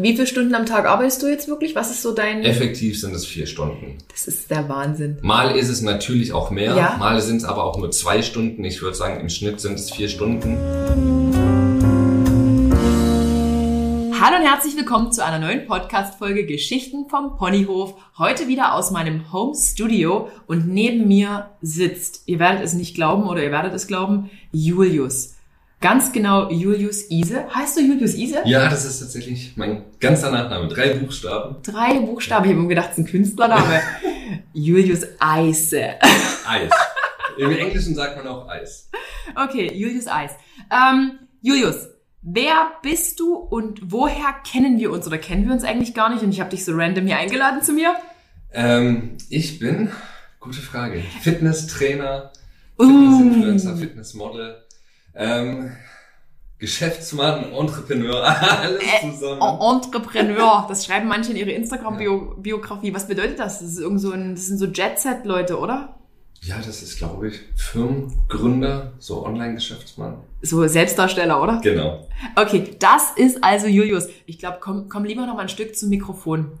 [0.00, 1.74] Wie viele Stunden am Tag arbeitest du jetzt wirklich?
[1.74, 2.42] Was ist so dein...
[2.44, 3.98] Effektiv sind es vier Stunden.
[4.10, 5.18] Das ist der Wahnsinn.
[5.20, 6.96] Mal ist es natürlich auch mehr, Ja.
[6.98, 8.64] mal sind es aber auch nur zwei Stunden.
[8.64, 10.56] Ich würde sagen, im Schnitt sind es vier Stunden.
[14.18, 17.92] Hallo und herzlich willkommen zu einer neuen Podcast-Folge Geschichten vom Ponyhof.
[18.16, 23.24] Heute wieder aus meinem Home Studio und neben mir sitzt, ihr werdet es nicht glauben
[23.28, 25.34] oder ihr werdet es glauben, Julius.
[25.82, 27.44] Ganz genau Julius Ise.
[27.52, 28.38] Heißt du Julius Ise?
[28.44, 30.68] Ja, das ist tatsächlich mein ganzer Nachname.
[30.68, 31.56] Drei Buchstaben.
[31.64, 32.44] Drei Buchstaben.
[32.44, 33.80] Ich habe mir gedacht, es ist ein Künstlername.
[34.52, 35.96] Julius Eise.
[36.46, 36.70] Eis.
[37.36, 38.90] Im Englischen sagt man auch Eis.
[39.34, 40.30] Okay, Julius Eis.
[40.70, 41.88] Ähm, Julius,
[42.22, 46.22] wer bist du und woher kennen wir uns oder kennen wir uns eigentlich gar nicht?
[46.22, 47.96] Und ich habe dich so random hier eingeladen zu mir.
[48.52, 49.90] Ähm, ich bin,
[50.38, 52.30] gute Frage, Fitnesstrainer,
[52.78, 52.84] Uh.
[52.84, 54.56] Fitnessinfluencer, Fitnessmodel,
[55.14, 55.72] ähm,
[56.58, 58.22] Geschäftsmann, Entrepreneur,
[58.60, 59.40] alles zusammen.
[59.42, 62.94] En- Entrepreneur, das schreiben manche in ihre Instagram-Biografie.
[62.94, 63.58] Was bedeutet das?
[63.60, 65.96] Das ist irgend so ein, das sind so Jet-Set-Leute, oder?
[66.42, 70.18] Ja, das ist, glaube ich, Firmengründer, so Online-Geschäftsmann.
[70.40, 71.60] So Selbstdarsteller, oder?
[71.62, 72.06] Genau.
[72.36, 74.08] Okay, das ist also Julius.
[74.26, 76.58] Ich glaube, komm, komm lieber noch mal ein Stück zum Mikrofon.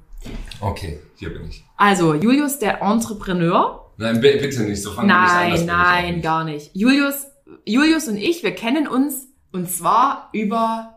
[0.60, 1.64] Okay, hier bin ich.
[1.76, 3.90] Also, Julius, der Entrepreneur.
[3.96, 5.16] Nein, bi- bitte nicht, so fangen wir
[5.50, 5.66] nicht an.
[5.66, 6.70] Nein, nein, gar nicht.
[6.74, 7.26] Julius,
[7.64, 10.94] Julius und ich, wir kennen uns und zwar über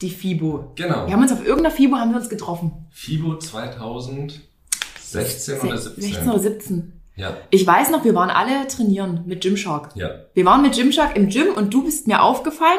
[0.00, 0.72] die FIBO.
[0.76, 1.06] Genau.
[1.06, 2.86] Wir haben uns auf irgendeiner FIBO haben wir uns getroffen.
[2.90, 6.02] FIBO 2016 oder 17?
[6.02, 6.92] 16 oder 17.
[7.16, 9.90] Ja, Ich weiß noch, wir waren alle trainieren mit Gymshark.
[9.96, 10.10] ja.
[10.34, 12.78] Wir waren mit Gymshark im Gym und du bist mir aufgefallen.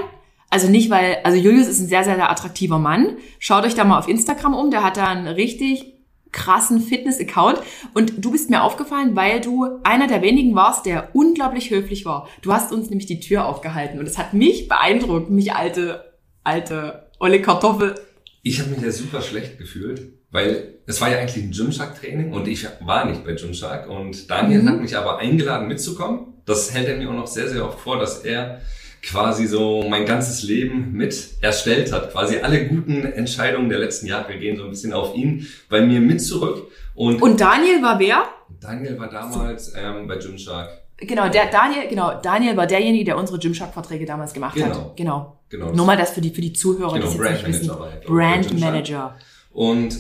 [0.49, 3.17] Also nicht, weil, also Julius ist ein sehr, sehr, sehr attraktiver Mann.
[3.37, 5.88] Schaut euch da mal auf Instagram um, der hat da einen richtig
[6.31, 7.59] krassen Fitness-Account.
[7.93, 12.27] Und du bist mir aufgefallen, weil du einer der wenigen warst, der unglaublich höflich war.
[12.41, 16.13] Du hast uns nämlich die Tür aufgehalten und es hat mich beeindruckt, mich alte,
[16.43, 17.95] alte, olle Kartoffel.
[18.43, 22.47] Ich habe mich ja super schlecht gefühlt, weil es war ja eigentlich ein Gymshark-Training und
[22.47, 24.69] ich war nicht bei Gymshark und Daniel Mhm.
[24.69, 26.33] hat mich aber eingeladen mitzukommen.
[26.45, 28.61] Das hält er mir auch noch sehr, sehr oft vor, dass er
[29.01, 32.11] quasi so mein ganzes Leben mit erstellt hat.
[32.11, 35.99] Quasi alle guten Entscheidungen der letzten Jahre gehen so ein bisschen auf ihn, bei mir
[36.01, 36.67] mit zurück.
[36.95, 38.23] Und, Und Daniel war wer?
[38.59, 40.69] Daniel war damals ähm, bei Gymshark.
[40.97, 44.67] Genau, der Daniel, genau, Daniel war derjenige, der unsere Gymshark-Verträge damals gemacht Genau.
[44.67, 44.97] hat.
[44.97, 45.39] Genau.
[45.49, 45.71] Genau.
[45.71, 47.67] Nur mal das für die, für die Zuhörer, Genau, die jetzt nicht wissen.
[47.67, 48.59] Brandmanager war Brand.
[48.59, 49.17] Manager.
[49.51, 49.97] Und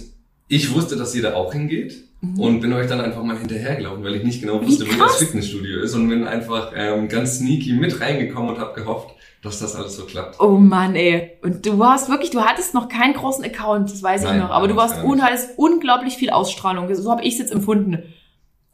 [0.47, 4.23] ich wusste, dass da auch hingeht und bin euch dann einfach mal hinterhergelaufen, weil ich
[4.23, 4.89] nicht genau wusste, Mhm.
[4.91, 5.17] Wie wo das.
[5.17, 9.75] Fitnessstudio ist und bin einfach ähm, ganz sneaky mit reingekommen und habe gehofft, dass das
[9.75, 10.39] alles so klappt.
[10.41, 11.37] Oh Mann, ey.
[11.43, 14.49] Und du warst wirklich, du hattest noch keinen großen Account, das weiß ich Nein, noch.
[14.49, 15.11] Aber du warst gar nicht.
[15.11, 16.93] un, hattest unglaublich viel Ausstrahlung.
[16.93, 18.03] So habe ich es jetzt empfunden.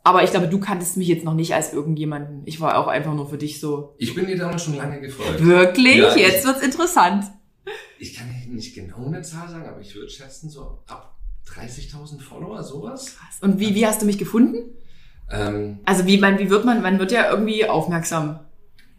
[0.03, 2.41] Aber ich glaube, du kanntest mich jetzt noch nicht als irgendjemanden.
[2.45, 3.93] Ich war auch einfach nur für dich so.
[3.97, 5.43] Ich bin dir damals schon lange gefolgt.
[5.45, 5.97] Wirklich?
[5.97, 7.25] Ja, ich- jetzt wird's interessant.
[7.99, 11.14] Ich kann nicht genau eine Zahl sagen, aber ich würde schätzen, so ab
[11.47, 13.15] 30.000 Follower, sowas.
[13.41, 14.57] Und wie, wie hast du mich gefunden?
[15.31, 18.39] Ähm, Also wie, man, wie wird man, man wird ja irgendwie aufmerksam.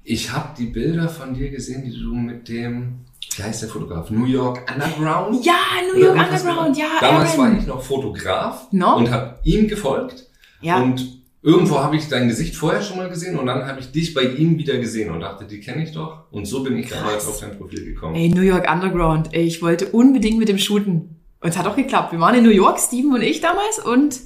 [0.05, 3.01] ich habe die Bilder von dir gesehen, die du mit dem,
[3.37, 4.11] wie heißt der Fotograf?
[4.11, 5.45] New York Underground?
[5.45, 5.55] Ja,
[5.93, 6.87] New York Underground, ja.
[7.01, 7.53] Damals Aaron.
[7.53, 8.97] war ich noch Fotograf No?
[8.97, 10.27] und habe ihm gefolgt.
[10.61, 10.81] Ja.
[10.81, 14.15] Und irgendwo habe ich dein Gesicht vorher schon mal gesehen und dann habe ich dich
[14.15, 16.25] bei ihm wieder gesehen und dachte, die kenne ich doch.
[16.33, 17.01] Und so bin ich Krass.
[17.03, 18.15] damals auf dein Profil gekommen.
[18.17, 19.33] Ey, New York Underground.
[19.35, 21.16] Ey, ich wollte unbedingt mit dem shooten.
[21.47, 22.11] Und es hat auch geklappt.
[22.11, 24.21] Wir waren in New York, Steven und ich damals und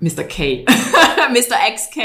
[0.00, 0.24] Mr.
[0.24, 0.64] K.
[1.32, 1.72] Mr.
[1.72, 2.00] XK.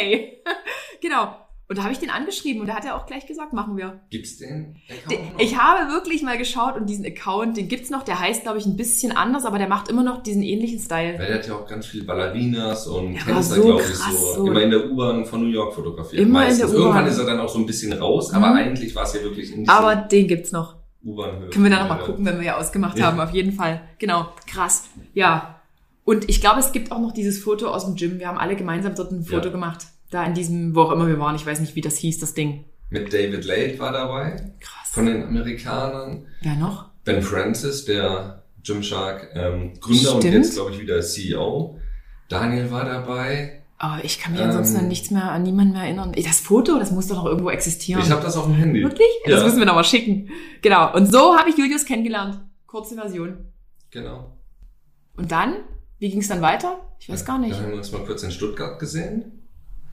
[1.02, 1.36] genau.
[1.68, 4.00] Und da habe ich den angeschrieben und da hat er auch gleich gesagt, machen wir.
[4.12, 4.76] Gibt's den?
[5.40, 8.68] Ich habe wirklich mal geschaut und diesen Account, den gibt's noch, der heißt, glaube ich,
[8.68, 11.18] ein bisschen anders, aber der macht immer noch diesen ähnlichen Style.
[11.18, 14.34] Weil der hat ja auch ganz viel Ballerinas und Ja, Tänzer, so glaube ich, so,
[14.36, 14.46] so.
[14.46, 16.22] immer in der U-Bahn von New York fotografiert.
[16.22, 16.60] Immer in meistens.
[16.60, 16.82] der U-Bahn.
[16.84, 18.58] Irgendwann ist er dann auch so ein bisschen raus, aber Mhm.
[18.58, 20.79] eigentlich war es ja wirklich in Aber den gibt's noch.
[21.04, 21.50] U-Bahn-Höhe.
[21.50, 23.06] Können wir da nochmal gucken, wenn wir ja ausgemacht Ja.
[23.08, 23.82] haben, auf jeden Fall.
[24.00, 24.86] Genau, krass.
[25.14, 25.56] Ja.
[26.06, 28.20] Und ich glaube, es gibt auch noch dieses Foto aus dem Gym.
[28.20, 29.52] Wir haben alle gemeinsam dort ein Foto Ja.
[29.52, 29.88] gemacht.
[30.12, 31.36] Da in diesem, wo auch immer wir waren.
[31.36, 32.66] Ich weiß nicht, wie das hieß, das Ding.
[32.90, 34.90] Mit David Lade war dabei, Krass.
[34.92, 36.26] von den Amerikanern.
[36.42, 36.90] Wer noch?
[37.06, 40.34] Ben Francis, der Gymshark ähm, Gründer und Stimmt.
[40.34, 41.80] jetzt, glaube ich, wieder CEO.
[42.28, 43.59] Daniel war dabei.
[43.82, 44.48] Oh, ich kann mich Ähm.
[44.50, 46.12] ansonsten an nichts mehr, an niemanden mehr erinnern.
[46.14, 48.02] Das Foto, das muss doch noch irgendwo existieren.
[48.04, 48.84] Ich habe das auf dem Handy.
[48.84, 49.08] Wirklich?
[49.26, 49.46] Das Ja.
[49.46, 50.30] müssen wir noch mal schicken.
[50.62, 50.94] Genau.
[50.94, 52.42] Und so habe ich Julius kennengelernt.
[52.68, 53.38] Kurze Version.
[53.90, 54.38] Genau.
[55.16, 55.56] Und dann?
[55.98, 56.80] Wie ging es dann weiter?
[57.00, 57.54] Ich weiß gar nicht.
[57.56, 59.48] Dann haben wir uns mal kurz in Stuttgart gesehen.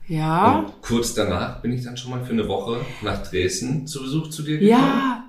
[0.07, 0.59] Ja.
[0.59, 4.29] Und kurz danach bin ich dann schon mal für eine Woche nach Dresden zu Besuch
[4.29, 4.81] zu dir gekommen.
[4.81, 5.23] Ja.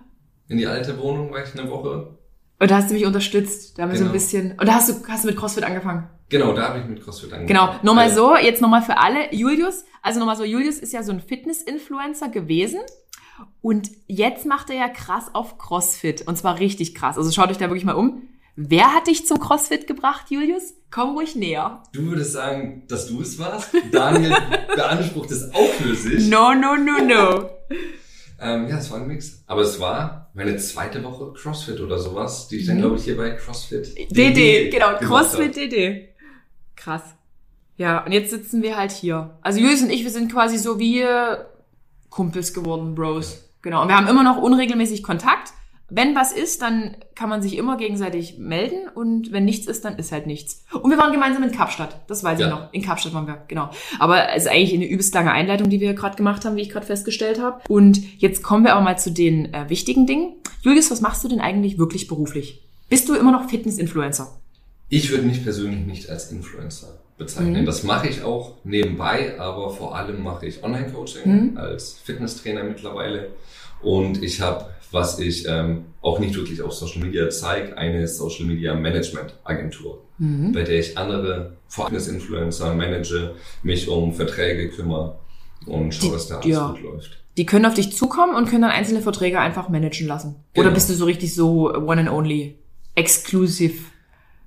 [0.48, 2.16] In die alte Wohnung war ich eine Woche.
[2.60, 3.76] Und da hast du mich unterstützt.
[3.78, 4.12] Da haben wir so ein Genau.
[4.14, 4.52] bisschen.
[4.58, 6.08] Und da hast du, hast du mit CrossFit angefangen.
[6.30, 7.46] Genau, da habe ich mit CrossFit angefangen.
[7.46, 9.34] Genau, nochmal so, jetzt nochmal für alle.
[9.34, 12.80] Julius, also nochmal so, Julius ist ja so ein Fitness-Influencer gewesen.
[13.62, 16.26] Und jetzt macht er ja krass auf CrossFit.
[16.26, 17.16] Und zwar richtig krass.
[17.16, 18.22] Also schaut euch da wirklich mal um.
[18.56, 20.74] Wer hat dich zum CrossFit gebracht, Julius?
[20.90, 21.82] Komm ruhig näher.
[21.92, 23.70] Du würdest sagen, dass du es warst.
[23.92, 24.34] Daniel
[24.74, 26.28] beansprucht es auch für sich.
[26.28, 27.48] No, no, no, no.
[28.40, 29.42] Ähm, ja, es war ein Mix.
[29.48, 32.80] Aber es war meine zweite Woche CrossFit oder sowas, die ich dann, Mhm.
[32.82, 35.56] glaube ich, hier bei CrossFit DD, genau, CrossFit.
[35.56, 36.10] DD.
[36.78, 37.02] Krass.
[37.76, 39.36] Ja, und jetzt sitzen wir halt hier.
[39.42, 41.04] Also Julius und ich, wir sind quasi so wie
[42.10, 43.44] Kumpels geworden, Bros.
[43.62, 43.82] Genau.
[43.82, 45.52] Und wir haben immer noch unregelmäßig Kontakt.
[45.90, 49.96] Wenn was ist, dann kann man sich immer gegenseitig melden und wenn nichts ist, dann
[49.96, 50.64] ist halt nichts.
[50.72, 52.46] Und wir waren gemeinsam in Kapstadt, das weiß Ja.
[52.46, 52.72] ich noch.
[52.74, 53.70] In Kapstadt waren wir, genau.
[53.98, 56.68] Aber es ist eigentlich eine übelst lange Einleitung, die wir gerade gemacht haben, wie ich
[56.68, 57.60] gerade festgestellt habe.
[57.68, 60.34] Und jetzt kommen wir aber mal zu den äh, wichtigen Dingen.
[60.60, 62.62] Julius, was machst du denn eigentlich wirklich beruflich?
[62.90, 64.28] Bist du immer noch Fitness-Influencer?
[64.88, 67.62] Ich würde mich persönlich nicht als Influencer bezeichnen.
[67.62, 67.66] Mhm.
[67.66, 71.56] Das mache ich auch nebenbei, aber vor allem mache ich Online-Coaching Mhm.
[71.58, 73.28] als Fitnesstrainer mittlerweile.
[73.82, 78.46] Und ich habe, was ich ähm, auch nicht wirklich auf Social Media zeige, eine Social
[78.46, 80.52] Media Management Agentur, Mhm.
[80.52, 85.18] bei der ich andere Fitness-Influencer manage, mich um Verträge kümmere
[85.66, 86.70] und schaue, dass da alles ja.
[86.70, 87.18] gut läuft.
[87.36, 90.36] Die können auf dich zukommen und können dann einzelne Verträge einfach managen lassen.
[90.54, 90.74] Oder Genau.
[90.74, 92.56] bist du so richtig so one and only,
[92.94, 93.74] exclusive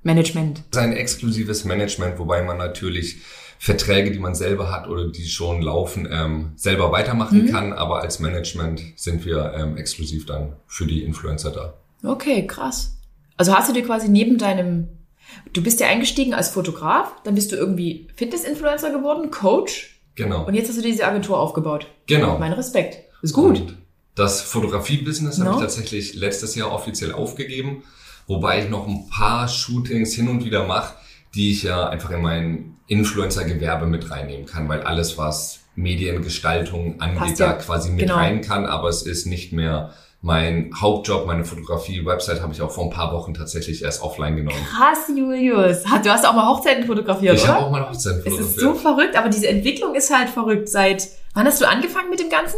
[0.04, 0.64] Management?
[0.72, 3.18] Das ist ein exklusives Management, wobei man natürlich
[3.60, 7.52] Verträge, die man selber hat oder die schon laufen, ähm, selber weitermachen Mhm.
[7.52, 7.74] kann.
[7.74, 11.74] Aber als Management sind wir ähm, exklusiv dann für die Influencer da.
[12.04, 12.98] Okay, krass.
[13.38, 14.88] Also hast du dir quasi neben deinem,
[15.54, 20.46] du bist ja eingestiegen als Fotograf, dann bist du irgendwie Fitness-Influencer geworden, Coach Genau.
[20.46, 21.86] und jetzt hast du diese Agentur aufgebaut.
[22.08, 22.40] Genau.
[22.40, 22.98] Mein Respekt.
[23.22, 23.60] Ist gut.
[23.62, 23.78] Und
[24.16, 25.46] das Fotografie-Business No.
[25.46, 27.84] habe ich tatsächlich letztes Jahr offiziell aufgegeben,
[28.32, 30.94] wobei ich noch ein paar Shootings hin und wieder mache,
[31.36, 37.40] die ich ja einfach in mein Influencer-Gewerbe mit reinnehmen kann, weil alles, was Mediengestaltung angeht,
[37.40, 37.48] ja.
[37.48, 38.16] da quasi mit Genau.
[38.16, 39.92] rein kann, aber es ist nicht mehr
[40.24, 44.60] mein Hauptjob, meine Fotografie-Website habe ich auch vor ein paar Wochen tatsächlich erst offline genommen.
[44.70, 45.82] Krass, Julius.
[46.04, 47.56] Du hast auch mal Hochzeiten fotografiert, Ich oder?
[47.56, 48.60] habe auch mal Hochzeiten es ist fotografiert.
[48.62, 50.70] so verrückt, aber diese Entwicklung ist halt verrückt.
[50.70, 52.58] Seit wann hast du angefangen mit dem Ganzen?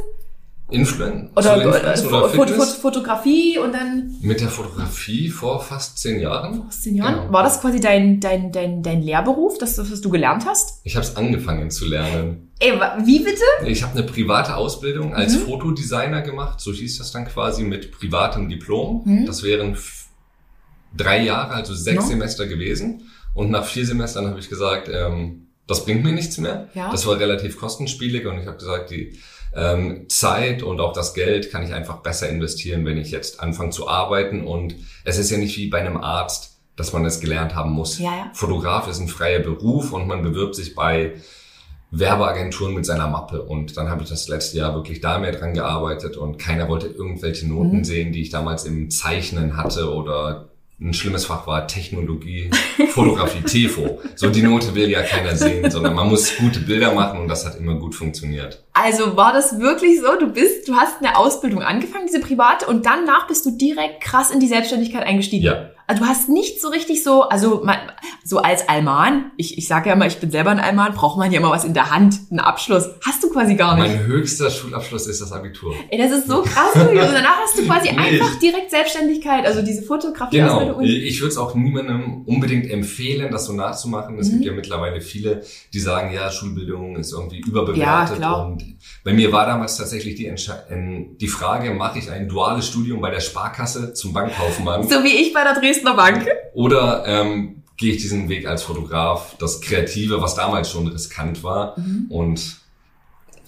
[0.73, 2.73] Influen Oder, Influencer oder, oder Fo- Fo- Fitness?
[2.75, 6.55] Fotografie und dann Mit der Fotografie vor fast zehn Jahren.
[6.55, 7.15] vor zehn Jahren.
[7.21, 7.31] Genau.
[7.33, 10.79] War das quasi dein, dein, dein, dein Lehrberuf, das, was du gelernt hast?
[10.83, 12.49] Ich habe es angefangen zu lernen.
[12.59, 12.73] Ey,
[13.05, 13.41] wie bitte?
[13.67, 15.41] Ich habe eine private Ausbildung als Mhm.
[15.41, 19.01] Fotodesigner gemacht, so hieß das dann quasi mit privatem Diplom.
[19.05, 19.25] Mhm.
[19.25, 19.77] Das wären
[20.95, 22.09] drei Jahre, also sechs No.
[22.09, 23.09] Semester gewesen.
[23.33, 26.67] Und nach vier Semestern habe ich gesagt, ähm, das bringt mir nichts mehr.
[26.73, 26.91] Ja.
[26.91, 29.17] Das war relativ kostenspielig und ich habe gesagt, die
[29.55, 33.69] ähm, Zeit und auch das Geld kann ich einfach besser investieren, wenn ich jetzt anfange
[33.71, 34.45] zu arbeiten.
[34.47, 37.99] Und es ist ja nicht wie bei einem Arzt, dass man es gelernt haben muss.
[37.99, 38.31] Ja, ja.
[38.33, 41.13] Fotograf ist ein freier Beruf und man bewirbt sich bei
[41.91, 43.43] Werbeagenturen mit seiner Mappe.
[43.43, 46.87] Und dann habe ich das letzte Jahr wirklich da mehr dran gearbeitet und keiner wollte
[46.87, 47.83] irgendwelche Noten Mhm.
[47.83, 50.49] sehen, die ich damals im Zeichnen hatte oder
[50.83, 52.51] ein schlimmes Fach war Technologie,
[52.89, 54.01] Fotografie, TEFO.
[54.15, 57.45] So die Note will ja keiner sehen, sondern man muss gute Bilder machen und das
[57.45, 58.63] hat immer gut funktioniert.
[58.73, 60.19] Also war das wirklich so?
[60.19, 64.29] Du bist, du hast eine Ausbildung angefangen, diese private, und danach bist du direkt krass
[64.29, 65.45] in die Selbstständigkeit eingestiegen.
[65.45, 65.69] Ja.
[65.87, 67.77] Also du hast nicht so richtig so, also man,
[68.23, 71.31] so als Alman, ich, ich sage ja immer, ich bin selber ein Alman, braucht man
[71.31, 72.85] ja immer was in der Hand, einen Abschluss.
[73.05, 73.87] Hast du quasi gar nicht.
[73.95, 75.73] Mein höchster Schulabschluss ist das Abitur.
[75.89, 76.73] Ey, das ist so krass.
[76.75, 77.97] Und danach hast du quasi Nee.
[77.97, 80.37] einfach direkt Selbstständigkeit, also diese Fotografie.
[80.37, 80.79] Genau.
[80.81, 84.17] Ich würde es auch niemandem unbedingt empfehlen, das so nachzumachen.
[84.19, 84.33] Es Mhm.
[84.33, 85.43] gibt ja mittlerweile viele,
[85.73, 88.19] die sagen, ja, Schulbildung ist irgendwie überbewertet.
[88.21, 88.33] Ja.
[88.43, 88.63] Und
[89.03, 93.01] bei mir war damals tatsächlich die, Entsche- ähm, die Frage, mache ich ein duales Studium
[93.01, 96.27] bei der Sparkasse zum Bankkaufmann So wie ich bei der Dresdner Bank.
[96.53, 101.77] oder ähm, gehe ich diesen Weg als Fotograf, das Kreative, was damals schon riskant war.
[101.77, 102.05] Mhm.
[102.09, 102.57] Und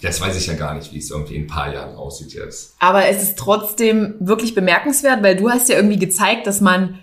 [0.00, 2.74] jetzt weiß ich ja gar nicht, wie es irgendwie in ein paar Jahren aussieht jetzt.
[2.78, 6.98] Aber es ist trotzdem wirklich bemerkenswert, weil du hast ja irgendwie gezeigt, dass man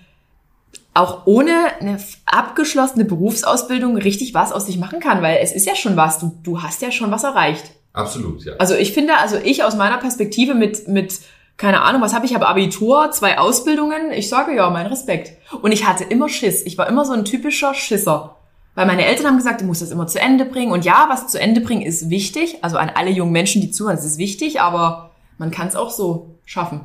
[0.93, 5.75] auch ohne eine abgeschlossene Berufsausbildung richtig was aus sich machen kann, weil es ist ja
[5.75, 6.19] schon was.
[6.19, 7.71] Du, du hast ja schon was erreicht.
[7.93, 8.53] Absolut, ja.
[8.57, 11.19] Also ich finde, also ich aus meiner Perspektive mit, mit
[11.57, 15.37] keine Ahnung, was habe ich, habe Abitur, zwei Ausbildungen, ich sage ja, mein Respekt.
[15.61, 16.63] Und ich hatte immer Schiss.
[16.65, 18.35] Ich war immer so ein typischer Schisser.
[18.75, 20.71] Weil meine Eltern haben gesagt, du musst das immer zu Ende bringen.
[20.71, 22.57] Und ja, was zu Ende bringen ist wichtig.
[22.63, 25.91] Also an alle jungen Menschen, die zuhören, es ist wichtig, aber man kann es auch
[25.91, 26.81] so schaffen.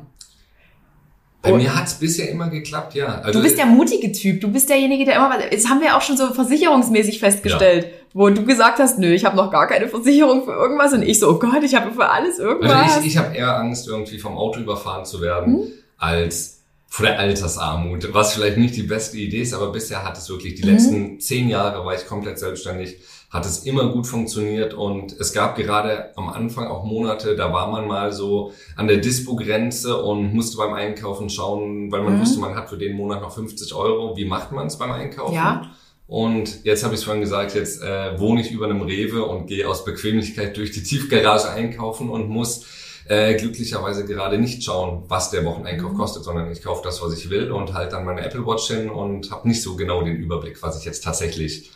[1.41, 3.21] Bei Und- mir hat es bisher immer geklappt, ja.
[3.21, 4.41] Also Du bist der mutige Typ.
[4.41, 8.43] Du bist derjenige, der immer, das haben wir auch schon so versicherungsmäßig festgestellt, wo du
[8.43, 11.39] gesagt hast, nö, ich habe noch gar keine Versicherung für irgendwas und ich so, oh
[11.39, 12.73] Gott, ich habe für alles irgendwas.
[12.95, 15.67] Also ich, ich habe eher Angst, irgendwie vom Auto überfahren zu werden, Mhm.
[15.97, 16.57] als
[16.89, 18.13] vor der Altersarmut.
[18.13, 20.69] Was vielleicht nicht die beste Idee ist, aber bisher hat es wirklich die Mhm.
[20.73, 22.97] letzten zehn Jahre war ich komplett selbstständig,
[23.29, 27.69] hat es immer gut funktioniert und es gab gerade am Anfang auch Monate, da war
[27.69, 32.21] man mal so an der Dispo-Grenze und musste beim Einkaufen schauen, weil man Mhm.
[32.21, 34.17] wusste, man hat für den Monat noch 50 Euro.
[34.17, 35.35] Wie macht man es beim Einkaufen?
[35.35, 35.69] Ja.
[36.07, 39.69] Und jetzt habe ich vorhin gesagt, jetzt äh, wohne ich über einem Rewe und gehe
[39.69, 42.65] aus Bequemlichkeit durch die Tiefgarage einkaufen und muss
[43.07, 45.97] äh, glücklicherweise gerade nicht schauen, was der Wocheneinkauf Mhm.
[45.97, 48.89] kostet, sondern ich kaufe das, was ich will und halt dann meine Apple Watch hin
[48.89, 51.71] und habe nicht so genau den Überblick, was ich jetzt tatsächlich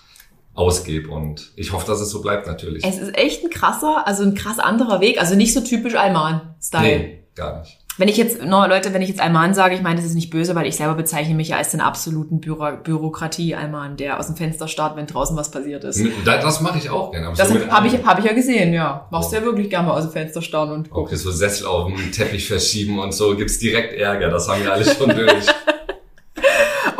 [0.53, 1.09] ausgebe.
[1.09, 2.83] Und ich hoffe, dass es so bleibt natürlich.
[2.85, 5.19] Es ist echt ein krasser, also ein krass anderer Weg.
[5.19, 6.83] Also nicht so typisch Alman-Style.
[6.83, 7.79] nee, gar nicht.
[7.99, 10.31] Wenn ich jetzt, no, Leute, wenn ich jetzt Alman sage, ich meine, das ist nicht
[10.31, 14.35] böse, weil ich selber bezeichne mich ja als den absoluten Büro Bürokratie-Alman, der aus dem
[14.35, 16.03] Fenster starrt, wenn draußen was passiert ist.
[16.25, 17.31] Da- Das mache ich auch gerne.
[17.37, 19.07] Das so habe ich, hab ich ja gesehen, ja.
[19.11, 21.15] Machst du ja wirklich gerne mal aus dem Fenster starren und gucken.
[21.17, 24.29] so Sessel auf dem Teppich verschieben und so gibt's direkt Ärger.
[24.29, 25.45] Das haben wir alle schon durch.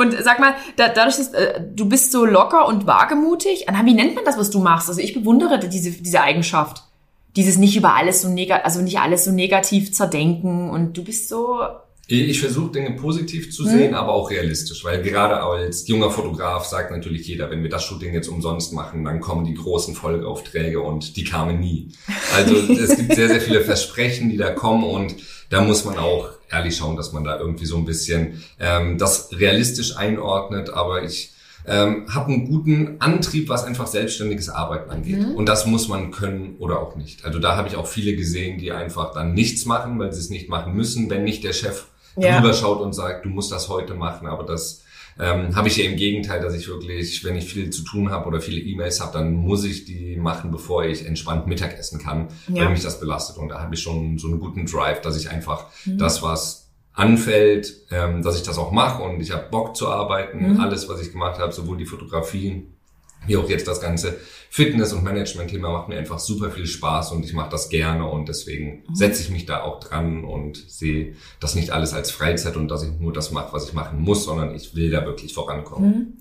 [0.03, 3.93] Und sag mal, da, dadurch, dass äh, du bist so locker und wagemutig, Anna, wie
[3.93, 4.89] nennt man das, was du machst?
[4.89, 6.83] Also ich bewundere diese, diese Eigenschaft.
[7.36, 11.29] Dieses nicht über alles so negativ, also nicht alles so negativ zerdenken und du bist
[11.29, 11.62] so,
[12.07, 13.69] Ich, ich versuche Dinge positiv zu Mhm.
[13.69, 17.86] sehen, aber auch realistisch, weil gerade als junger Fotograf sagt natürlich jeder, wenn wir das
[17.86, 21.93] Shooting jetzt umsonst machen, dann kommen die großen Folgeaufträge und die kamen nie.
[22.36, 25.15] Also es gibt sehr, sehr viele Versprechen, die da kommen und
[25.50, 29.29] da muss man auch ehrlich schauen, dass man da irgendwie so ein bisschen ähm, das
[29.33, 31.31] realistisch einordnet, aber ich
[31.65, 35.19] ähm, habe einen guten Antrieb, was einfach selbstständiges Arbeiten angeht.
[35.19, 35.35] Mhm.
[35.35, 37.23] Und das muss man können oder auch nicht.
[37.23, 40.29] Also da habe ich auch viele gesehen, die einfach dann nichts machen, weil sie es
[40.29, 41.85] nicht machen müssen, wenn nicht der Chef
[42.17, 42.39] Ja.
[42.39, 44.27] drüber schaut und sagt, du musst das heute machen.
[44.27, 44.82] Aber das
[45.20, 48.27] ähm, habe ich ja im Gegenteil, dass ich wirklich, wenn ich viel zu tun habe
[48.27, 52.29] oder viele E-Mails habe, dann muss ich die machen, bevor ich entspannt Mittag essen kann,
[52.48, 52.63] Ja.
[52.65, 53.38] weil mich das belastet.
[53.38, 55.98] Und da habe ich schon so einen guten Drive, dass ich einfach Mhm.
[55.98, 60.53] das, was anfällt, ähm, dass ich das auch mache und ich habe Bock zu arbeiten.
[60.53, 60.60] Mhm.
[60.60, 62.67] Alles, was ich gemacht habe, sowohl die Fotografie
[63.27, 64.15] wie auch jetzt das ganze
[64.49, 68.29] Fitness- und Management-Thema macht mir einfach super viel Spaß und ich mache das gerne und
[68.29, 68.95] deswegen Mhm.
[68.95, 72.83] setze ich mich da auch dran und sehe das nicht alles als Freizeit und dass
[72.83, 75.89] ich nur das mache, was ich machen muss, sondern ich will da wirklich vorankommen.
[75.91, 76.13] Mhm.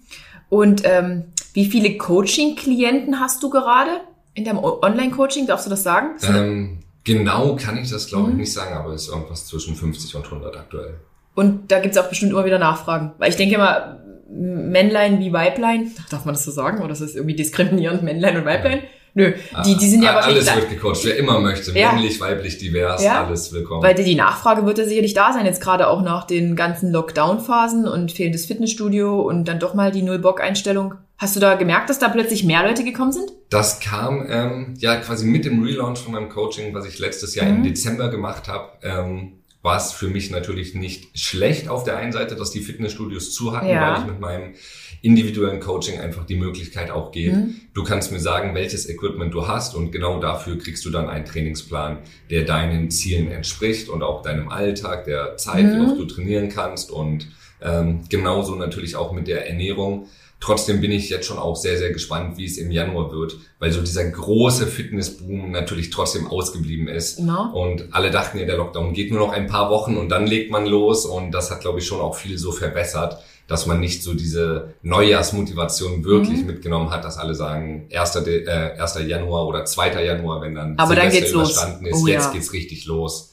[0.49, 4.00] Und ähm, wie viele Coaching-Klienten hast du gerade
[4.35, 5.47] in deinem Online-Coaching?
[5.47, 6.16] Darfst du das sagen?
[6.23, 8.40] Ähm, genau kann ich das glaube ich Mhm.
[8.40, 10.94] nicht sagen, aber es ist irgendwas zwischen 50 und 100 aktuell.
[11.35, 13.12] Und da gibt's auch bestimmt immer wieder Nachfragen.
[13.18, 14.01] Weil ich denke immer,
[14.35, 16.83] Männlein wie Weiblein, darf man das so sagen?
[16.83, 18.81] Oder ist das irgendwie diskriminierend, Männlein und Weiblein?
[19.15, 19.31] Nö,
[19.67, 20.51] die, die sind ja Ah, wahrscheinlich...
[20.51, 21.93] Alles wird gecoacht, wer immer möchte, Ja.
[21.93, 23.27] männlich, weiblich, divers, Ja.
[23.27, 23.83] alles willkommen.
[23.83, 26.91] Weil die, die Nachfrage wird ja sicherlich da sein, jetzt gerade auch nach den ganzen
[26.93, 30.95] Lockdown-Phasen und fehlendes Fitnessstudio und dann doch mal die Null-Bock-Einstellung.
[31.19, 33.31] Hast du da gemerkt, dass da plötzlich mehr Leute gekommen sind?
[33.51, 37.47] Das kam ähm, ja quasi mit dem Relaunch von meinem Coaching, was ich letztes Jahr
[37.47, 37.57] Mhm.
[37.57, 38.71] im Dezember gemacht habe.
[38.83, 43.33] Ähm, war es für mich natürlich nicht schlecht auf der einen Seite, dass die Fitnessstudios
[43.33, 43.92] zu hatten, Ja.
[43.95, 44.54] weil ich mit meinem
[45.02, 47.37] individuellen Coaching einfach die Möglichkeit auch gebe.
[47.37, 47.54] Mhm.
[47.75, 51.25] Du kannst mir sagen, welches Equipment du hast und genau dafür kriegst du dann einen
[51.25, 51.99] Trainingsplan,
[52.31, 55.90] der deinen Zielen entspricht und auch deinem Alltag, der Zeit, wie Mhm.
[55.90, 57.28] oft du trainieren kannst und
[57.64, 60.09] ähm, genauso natürlich auch mit der Ernährung.
[60.45, 63.71] Trotzdem bin ich jetzt schon auch sehr, sehr gespannt, wie es im Januar wird, weil
[63.71, 67.21] so dieser große Fitnessboom natürlich trotzdem ausgeblieben ist.
[67.21, 67.53] Na?
[67.55, 70.51] Und alle dachten ja, der Lockdown geht nur noch ein paar Wochen und dann legt
[70.51, 71.07] man los.
[71.07, 74.75] Und das hat, glaube ich, schon auch viel so verbessert, dass man nicht so diese
[74.83, 76.47] Neujahrsmotivation wirklich Mhm.
[76.47, 78.13] mitgenommen hat, dass alle sagen, 1.
[78.25, 78.99] De äh, 1.
[79.07, 80.03] Januar oder 2.
[80.05, 81.51] Januar, wenn dann Aber dann Silvester geht's los.
[81.53, 82.33] überstanden ist, Oh jetzt ja.
[82.33, 83.32] geht's richtig los.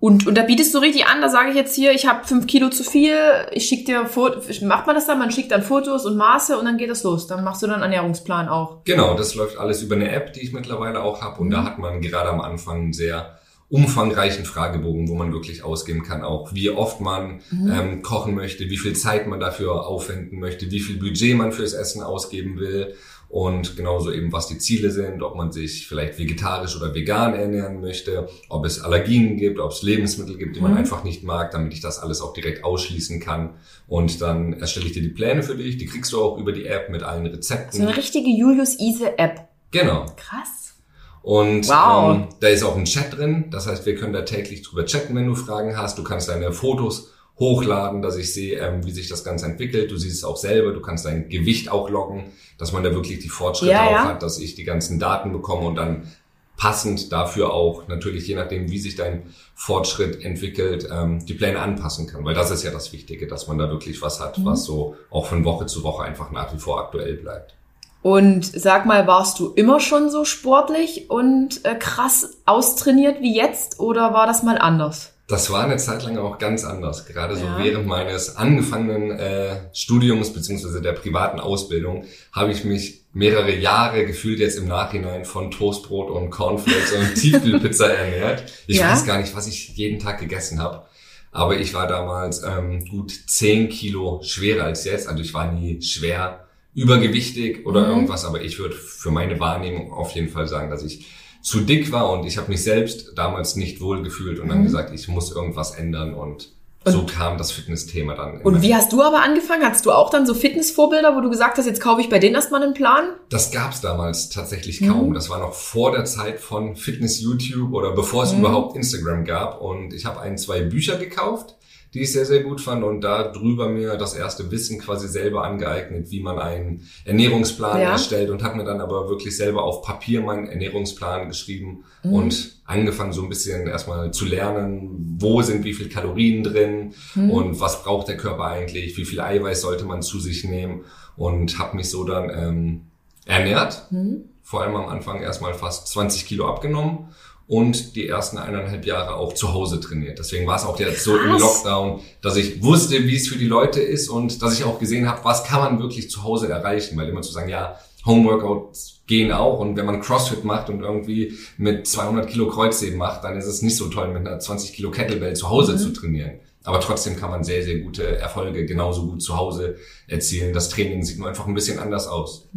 [0.00, 2.46] Und, und da bietest du richtig an, da sage ich jetzt hier, ich habe fünf
[2.46, 3.16] Kilo zu viel,
[3.52, 6.64] ich schicke dir Fotos, macht man das dann, man schickt dann Fotos und Maße und
[6.66, 7.26] dann geht das los.
[7.26, 8.84] Dann machst du dann einen Ernährungsplan auch.
[8.84, 11.40] Genau, das läuft alles über eine App, die ich mittlerweile auch habe.
[11.40, 11.52] Und Mhm.
[11.52, 13.38] da hat man gerade am Anfang einen sehr
[13.70, 17.70] umfangreichen Fragebogen, wo man wirklich ausgeben kann, auch wie oft man Mhm.
[17.70, 21.74] ähm, kochen möchte, wie viel Zeit man dafür aufwenden möchte, wie viel Budget man fürs
[21.74, 22.94] Essen ausgeben will
[23.28, 27.80] und genauso eben, was die Ziele sind, ob man sich vielleicht vegetarisch oder vegan ernähren
[27.80, 30.78] möchte, ob es Allergien gibt, ob es Lebensmittel gibt, die man Mhm.
[30.78, 33.54] einfach nicht mag, damit ich das alles auch direkt ausschließen kann.
[33.86, 36.64] Und dann erstelle ich dir die Pläne für dich, die kriegst du auch über die
[36.66, 37.78] App mit allen Rezepten.
[37.80, 39.48] So eine richtige Julius Ise App.
[39.72, 40.06] Genau.
[40.16, 40.74] Krass.
[41.22, 42.14] Und Wow.
[42.16, 43.46] ähm, da ist auch ein Chat drin.
[43.50, 45.98] Das heißt, wir können da täglich drüber chatten, wenn du Fragen hast.
[45.98, 49.90] Du kannst deine Fotos hochladen, dass ich sehe, ähm, wie sich das Ganze entwickelt.
[49.90, 50.72] Du siehst es auch selber.
[50.72, 54.04] Du kannst dein Gewicht auch loggen, dass man da wirklich die Fortschritte Ja, auch ja.
[54.06, 56.08] hat, dass ich die ganzen Daten bekomme und dann
[56.56, 59.22] passend dafür auch natürlich je nachdem, wie sich dein
[59.54, 62.24] Fortschritt entwickelt, ähm, die Pläne anpassen kann.
[62.24, 64.44] Weil das ist ja das Wichtige, dass man da wirklich was hat, Mhm.
[64.44, 67.54] was so auch von Woche zu Woche einfach nach wie vor aktuell bleibt.
[68.02, 73.78] Und sag mal, warst du immer schon so sportlich und äh, krass austrainiert wie jetzt
[73.78, 75.12] oder war das mal anders?
[75.28, 77.04] Das war eine Zeit lang auch ganz anders.
[77.06, 77.58] Gerade so Ja.
[77.62, 84.38] während meines angefangenen äh, Studiums beziehungsweise der privaten Ausbildung habe ich mich mehrere Jahre gefühlt
[84.38, 88.44] jetzt im Nachhinein von Toastbrot und Cornflakes und Tiefkühlpizza ernährt.
[88.66, 88.90] Ich Ja.
[88.92, 90.86] weiß gar nicht, was ich jeden Tag gegessen habe.
[91.30, 95.08] Aber ich war damals ähm, gut 10 Kilo schwerer als jetzt.
[95.08, 97.90] Also ich war nie schwer übergewichtig oder Mhm.
[97.90, 101.04] irgendwas, aber ich würde für meine Wahrnehmung auf jeden Fall sagen, dass ich
[101.42, 104.64] zu dick war und ich habe mich selbst damals nicht wohl gefühlt und dann Mhm.
[104.64, 106.50] gesagt, ich muss irgendwas ändern und,
[106.84, 108.40] so kam das Fitnessthema dann.
[108.40, 109.62] Und wie hast du aber angefangen?
[109.62, 112.34] Hattest du auch dann so Fitnessvorbilder, wo du gesagt hast, jetzt kaufe ich bei denen
[112.34, 113.10] erstmal einen Plan?
[113.28, 114.88] Das gab's damals tatsächlich Mhm.
[114.88, 115.12] kaum.
[115.14, 118.38] Das war noch vor der Zeit von Fitness YouTube oder bevor es Mhm.
[118.40, 119.60] überhaupt Instagram gab.
[119.60, 121.56] Und ich habe ein, zwei Bücher gekauft,
[121.94, 125.44] die ich sehr, sehr gut fand und da drüber mir das erste Wissen quasi selber
[125.44, 127.90] angeeignet, wie man einen Ernährungsplan Ja.
[127.92, 132.12] erstellt und habe mir dann aber wirklich selber auf Papier meinen Ernährungsplan geschrieben Mhm.
[132.12, 137.30] und angefangen so ein bisschen erstmal zu lernen, wo sind wie viel Kalorien drin Mhm.
[137.30, 140.82] und was braucht der Körper eigentlich, wie viel Eiweiß sollte man zu sich nehmen
[141.16, 142.80] und habe mich so dann ähm,
[143.24, 143.86] ernährt.
[143.90, 144.24] Mhm.
[144.42, 147.08] Vor allem am Anfang erstmal fast 20 Kilo abgenommen
[147.48, 150.18] und die ersten eineinhalb Jahre auch zu Hause trainiert.
[150.18, 151.30] Deswegen war es auch jetzt so im.
[151.38, 155.08] Lockdown, dass ich wusste, wie es für die Leute ist und dass ich auch gesehen
[155.08, 159.32] habe, was kann man wirklich zu Hause erreichen, weil immer zu sagen, ja, Homeworkouts gehen
[159.32, 163.46] auch und wenn man CrossFit macht und irgendwie mit 200 Kilo Kreuzheben macht, dann ist
[163.46, 165.78] es nicht so toll, mit einer 20 Kilo Kettlebell zu Hause Mhm.
[165.78, 166.32] zu trainieren.
[166.64, 169.76] Aber trotzdem kann man sehr, sehr gute Erfolge genauso gut zu Hause
[170.06, 170.52] erzielen.
[170.52, 172.48] Das Training sieht nur einfach ein bisschen anders aus.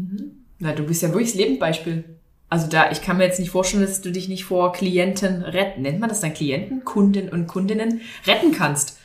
[0.59, 2.03] Na, du bist ja wirklich das Lebensbeispiel.
[2.51, 5.83] Also da, ich kann mir jetzt nicht vorstellen, dass du dich nicht vor Klienten retten,
[5.83, 8.97] nennt man das dann Klienten, Kunden und Kundinnen retten kannst.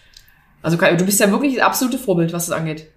[0.63, 2.89] Also du bist ja wirklich das absolute Vorbild, was das angeht.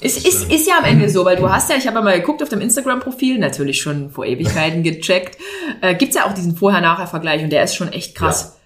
[0.00, 0.52] Ist, Das ist, stimmt.
[0.52, 2.48] ist ja am Ende so, weil du hast ja, ich habe ja mal geguckt auf
[2.48, 5.38] deinem Instagram-Profil, natürlich schon vor Ewigkeiten gecheckt,
[5.80, 8.60] äh, gibt's ja auch diesen Vorher-Nachher-Vergleich und der ist schon echt krass.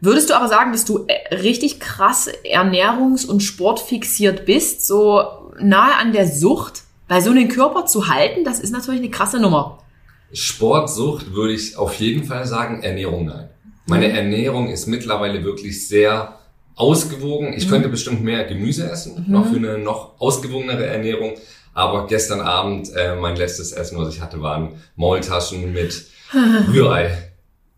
[0.00, 5.22] Würdest du aber sagen, dass du äh, richtig krass ernährungs- und sportfixiert bist, so
[5.60, 6.82] nahe an der Sucht?
[7.06, 9.78] Weil so einen Körper zu halten, das ist natürlich eine krasse Nummer.
[10.32, 13.48] Sportsucht würde ich auf jeden Fall sagen, Ernährung nein.
[13.86, 14.14] Meine Mhm.
[14.14, 16.38] Ernährung ist mittlerweile wirklich sehr
[16.74, 17.52] ausgewogen.
[17.54, 21.34] Ich könnte bestimmt mehr Gemüse essen, noch für eine noch ausgewogenere Ernährung.
[21.74, 26.06] Aber gestern Abend, äh, mein letztes Essen, was ich hatte, waren Maultaschen mit
[26.68, 27.32] Rührei.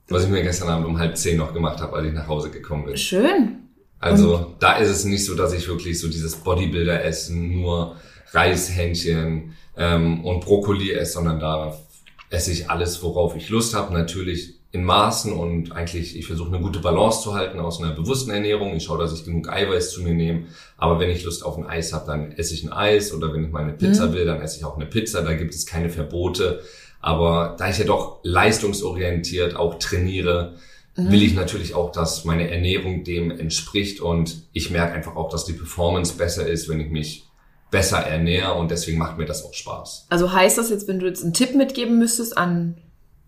[0.08, 2.50] Was ich mir gestern Abend um halb zehn noch gemacht habe, als ich nach Hause
[2.50, 2.96] gekommen bin.
[2.96, 3.60] Schön.
[3.98, 7.96] Also da ist es nicht so, dass ich wirklich so dieses Bodybuilder-Essen, nur
[8.32, 11.74] Reishähnchen ähm, und Brokkoli esse, sondern da
[12.34, 13.94] esse ich alles, worauf ich Lust habe.
[13.94, 18.32] Natürlich in Maßen und eigentlich, ich versuche eine gute Balance zu halten aus einer bewussten
[18.32, 18.74] Ernährung.
[18.74, 20.46] Ich schaue, dass ich genug Eiweiß zu mir nehme.
[20.76, 23.14] Aber wenn ich Lust auf ein Eis habe, dann esse ich ein Eis.
[23.14, 25.22] Oder wenn ich mal eine Pizza will, dann esse ich auch eine Pizza.
[25.22, 26.60] Da gibt es keine Verbote.
[27.00, 30.54] Aber da ich ja doch leistungsorientiert auch trainiere,
[30.96, 35.44] will ich natürlich auch, dass meine Ernährung dem entspricht und ich merke einfach auch, dass
[35.44, 37.26] die Performance besser ist, wenn ich mich
[37.74, 40.06] besser ernähre und deswegen macht mir das auch Spaß.
[40.08, 42.76] Also heißt das jetzt, wenn du jetzt einen Tipp mitgeben müsstest an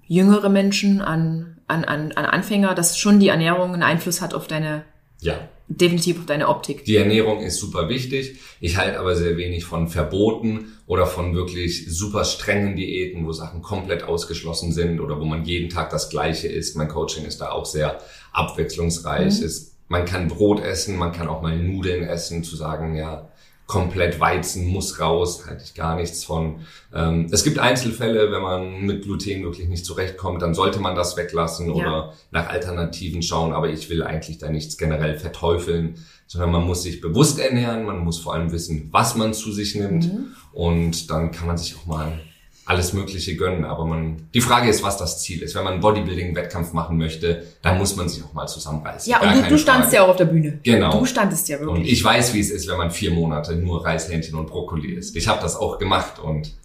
[0.07, 4.47] jüngere Menschen, an, an, an, an Anfänger, dass schon die Ernährung einen Einfluss hat auf
[4.47, 4.85] deine,
[5.21, 5.35] Ja,
[5.67, 6.85] definitiv auf deine Optik.
[6.85, 8.39] die Ernährung ist super wichtig.
[8.61, 13.63] Ich halte aber sehr wenig von Verboten oder von wirklich super strengen Diäten, wo Sachen
[13.63, 16.77] komplett ausgeschlossen sind oder wo man jeden Tag das Gleiche isst.
[16.77, 17.99] Mein Coaching ist da auch sehr
[18.33, 19.41] abwechslungsreich.
[19.41, 23.29] Es, man kann Brot essen, man kann auch mal Nudeln essen, zu sagen, ja,
[23.67, 26.61] komplett Weizen muss raus, halte ich gar nichts von.
[26.95, 31.17] Ähm, es gibt Einzelfälle, wenn man mit Gluten wirklich nicht zurechtkommt, dann sollte man das
[31.17, 31.75] weglassen Ja.
[31.75, 35.97] oder nach Alternativen schauen, aber ich will eigentlich da nichts generell verteufeln,
[36.29, 39.75] sondern man muss sich bewusst ernähren, man muss vor allem wissen, was man zu sich
[39.75, 40.11] nimmt
[40.53, 42.21] und dann kann man sich auch mal
[42.67, 45.55] alles Mögliche gönnen, aber man, die Frage ist, was das Ziel ist.
[45.55, 49.11] Wenn man einen Bodybuilding-Wettkampf machen möchte, dann muss man sich auch mal zusammenreißen.
[49.11, 49.97] Ja, Gar und du, du standst Frage.
[49.97, 50.59] ja auch auf der Bühne.
[50.65, 50.99] Genau.
[50.99, 51.79] Du standest ja wirklich.
[51.79, 55.15] Und ich weiß, wie es ist, wenn man vier Monate nur Reishähnchen und Brokkoli isst.
[55.15, 56.57] Ich habe das auch gemacht und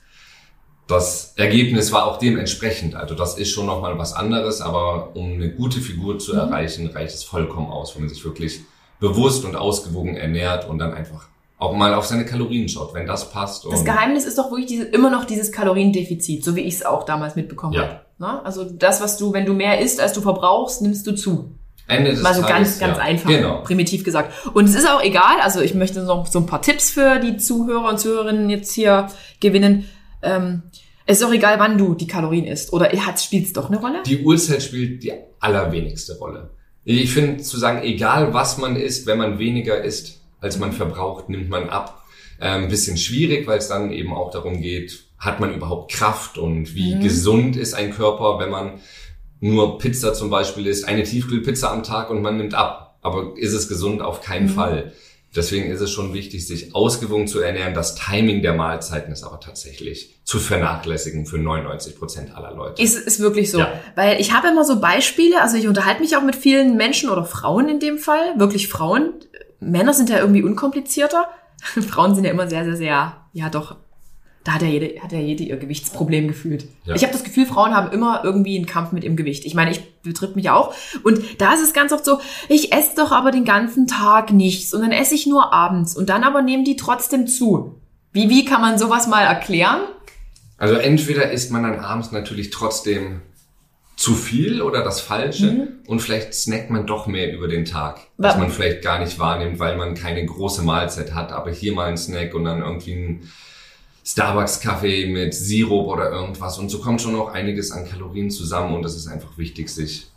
[0.87, 2.95] das Ergebnis war auch dementsprechend.
[2.95, 7.13] Also das ist schon nochmal was anderes, aber um eine gute Figur zu erreichen, reicht
[7.13, 8.61] es vollkommen aus, wenn man sich wirklich
[8.99, 11.27] bewusst und ausgewogen ernährt und dann einfach
[11.61, 13.65] auch mal auf seine Kalorien schaut, wenn das passt.
[13.69, 17.03] das Geheimnis ist doch wirklich diese, immer noch dieses Kaloriendefizit, so wie ich es auch
[17.03, 17.81] damals mitbekommen Ja.
[17.81, 17.99] habe.
[18.17, 18.41] Na?
[18.41, 21.55] Also das, was du, wenn du mehr isst, als du verbrauchst, nimmst du zu.
[21.87, 23.03] Ende des Mal so Tages, ganz, ganz ja.
[23.03, 23.61] einfach, Genau.
[23.61, 24.33] primitiv gesagt.
[24.53, 27.37] Und es ist auch egal, also ich möchte noch so ein paar Tipps für die
[27.37, 29.07] Zuhörer und Zuhörerinnen jetzt hier
[29.39, 29.85] gewinnen.
[30.23, 30.63] Ähm,
[31.05, 32.73] es ist auch egal, wann du die Kalorien isst.
[32.73, 34.01] Oder spielt es doch eine Rolle?
[34.05, 36.51] Die Uhrzeit spielt die allerwenigste Rolle.
[36.83, 41.29] Ich finde zu sagen, egal was man isst, wenn man weniger isst, als man verbraucht,
[41.29, 42.03] nimmt man ab.
[42.39, 46.73] Ein bisschen schwierig, weil es dann eben auch darum geht, hat man überhaupt Kraft und
[46.75, 47.01] wie Mhm.
[47.01, 48.79] gesund ist ein Körper, wenn man
[49.39, 52.97] nur Pizza zum Beispiel isst, eine Tiefkühlpizza am Tag und man nimmt ab.
[53.03, 54.01] Aber ist es gesund?
[54.01, 54.49] Auf keinen Mhm.
[54.49, 54.91] Fall.
[55.35, 57.73] Deswegen ist es schon wichtig, sich ausgewogen zu ernähren.
[57.73, 62.81] Das Timing der Mahlzeiten ist aber tatsächlich zu vernachlässigen für 99 Prozent aller Leute.
[62.83, 63.59] Ist, ist wirklich so.
[63.59, 63.71] Ja.
[63.95, 67.23] Weil ich habe immer so Beispiele, also ich unterhalte mich auch mit vielen Menschen oder
[67.23, 69.13] Frauen in dem Fall, wirklich Frauen.
[69.61, 71.29] Männer sind ja irgendwie unkomplizierter.
[71.89, 73.77] Frauen sind ja immer sehr, sehr, sehr, ja doch,
[74.43, 76.67] da hat ja jede, hat ja jede ihr Gewichtsproblem gefühlt.
[76.85, 76.95] Ja.
[76.95, 79.45] Ich habe das Gefühl, Frauen haben immer irgendwie einen Kampf mit ihrem Gewicht.
[79.45, 80.73] Ich meine, ich betrifft mich auch.
[81.03, 82.19] Und da ist es ganz oft so,
[82.49, 86.09] ich esse doch aber den ganzen Tag nichts und dann esse ich nur abends und
[86.09, 87.79] dann aber nehmen die trotzdem zu.
[88.13, 89.81] Wie, wie kann man sowas mal erklären?
[90.57, 93.21] Also entweder isst man dann abends natürlich trotzdem
[94.01, 95.67] zu viel oder das Falsche?
[95.87, 99.19] Und vielleicht snackt man doch mehr über den Tag, was Wa- man vielleicht gar nicht
[99.19, 102.93] wahrnimmt, weil man keine große Mahlzeit hat, aber hier mal ein Snack und dann irgendwie
[102.93, 103.29] ein
[104.03, 106.57] Starbucks-Kaffee mit Sirup oder irgendwas.
[106.57, 110.07] Und so kommt schon auch einiges an Kalorien zusammen und es ist einfach wichtig, sich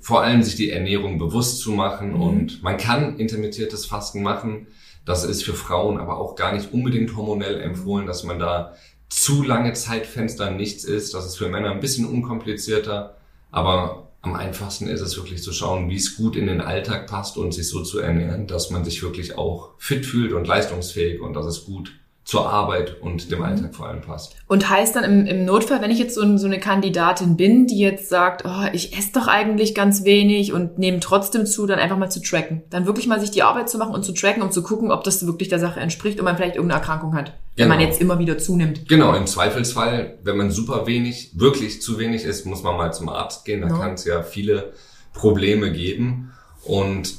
[0.00, 2.14] vor allem sich die Ernährung bewusst zu machen.
[2.14, 4.66] Und man kann intermittiertes Fasten machen.
[5.04, 8.74] Das ist für Frauen aber auch gar nicht unbedingt hormonell empfohlen, dass man da
[9.08, 11.14] zu lange Zeitfenster nichts isst.
[11.14, 13.16] Das ist für Männer ein bisschen unkomplizierter,
[13.50, 17.36] aber am einfachsten ist es wirklich zu schauen, wie es gut in den Alltag passt
[17.36, 21.34] und sich so zu ernähren, dass man sich wirklich auch fit fühlt und leistungsfähig und
[21.34, 21.92] dass es gut
[22.28, 24.36] zur Arbeit und dem Alltag vor allem passt.
[24.48, 27.78] Und heißt dann im, im Notfall, wenn ich jetzt so, so eine Kandidatin bin, die
[27.78, 31.96] jetzt sagt, oh, ich esse doch eigentlich ganz wenig und nehme trotzdem zu, dann einfach
[31.96, 32.60] mal zu tracken.
[32.68, 35.04] Dann wirklich mal sich die Arbeit zu machen und zu tracken, um zu gucken, ob
[35.04, 37.88] das wirklich der Sache entspricht und man vielleicht irgendeine Erkrankung hat, wenn man Genau.
[37.88, 38.86] jetzt immer wieder zunimmt.
[38.90, 43.08] Genau, im Zweifelsfall, wenn man super wenig, wirklich zu wenig ist, muss man mal zum
[43.08, 43.62] Arzt gehen.
[43.62, 43.78] Da Ja.
[43.78, 44.74] kann es ja viele
[45.14, 46.32] Probleme geben.
[46.66, 47.14] Und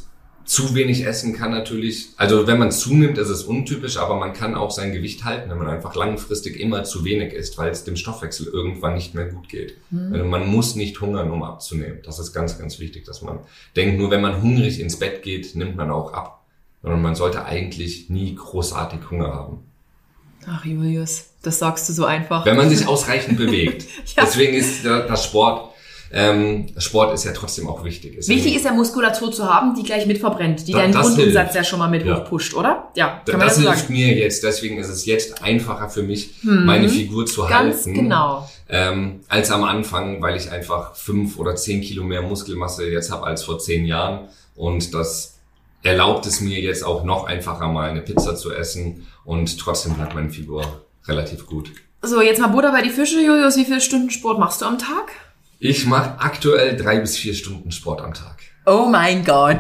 [0.50, 4.56] zu wenig essen kann natürlich, also wenn man zunimmt, ist es untypisch, aber man kann
[4.56, 7.96] auch sein Gewicht halten, wenn man einfach langfristig immer zu wenig isst, weil es dem
[7.96, 9.78] Stoffwechsel irgendwann nicht mehr gut geht.
[10.12, 12.00] Also man muss nicht hungern, um abzunehmen.
[12.04, 13.42] Das ist ganz, ganz wichtig, dass man
[13.76, 16.44] denkt, nur wenn man hungrig ins Bett geht, nimmt man auch ab.
[16.82, 19.60] Sondern man sollte eigentlich nie großartig Hunger haben.
[20.48, 22.46] Ach, Julius, das sagst du so einfach.
[22.46, 23.86] Wenn man sich ausreichend bewegt.
[24.16, 24.24] Ja.
[24.24, 25.69] Deswegen ist der, das Sport,
[26.12, 28.16] ähm, Sport ist ja trotzdem auch wichtig.
[28.16, 31.54] Ist Wichtig ja, ist ja Muskulatur zu haben, die gleich mitverbrennt, die Da- deinen Grundumsatz
[31.54, 32.18] ja schon mal mit Ja.
[32.22, 32.90] hochpusht, oder?
[32.96, 33.94] Ja, Da- kann man das das hilft sagen.
[33.94, 37.42] mir jetzt, deswegen ist es jetzt einfacher für mich, meine Figur zu.
[37.46, 37.94] Ganz halten.
[37.94, 38.50] genau.
[38.70, 43.26] Ähm, als am Anfang, weil ich einfach fünf oder zehn Kilo mehr Muskelmasse jetzt habe
[43.26, 44.28] als vor zehn Jahren.
[44.56, 45.40] Und das
[45.84, 50.14] erlaubt es mir jetzt auch noch einfacher mal eine Pizza zu essen und trotzdem bleibt
[50.14, 51.72] meine Figur relativ gut.
[52.02, 53.58] So, jetzt mal Butter bei die Fische, Julius.
[53.58, 55.12] Wie viele Stunden Sport machst du am Tag?
[55.62, 58.38] Ich mache aktuell drei bis vier Stunden Sport am Tag.
[58.66, 59.60] Oh mein Gott.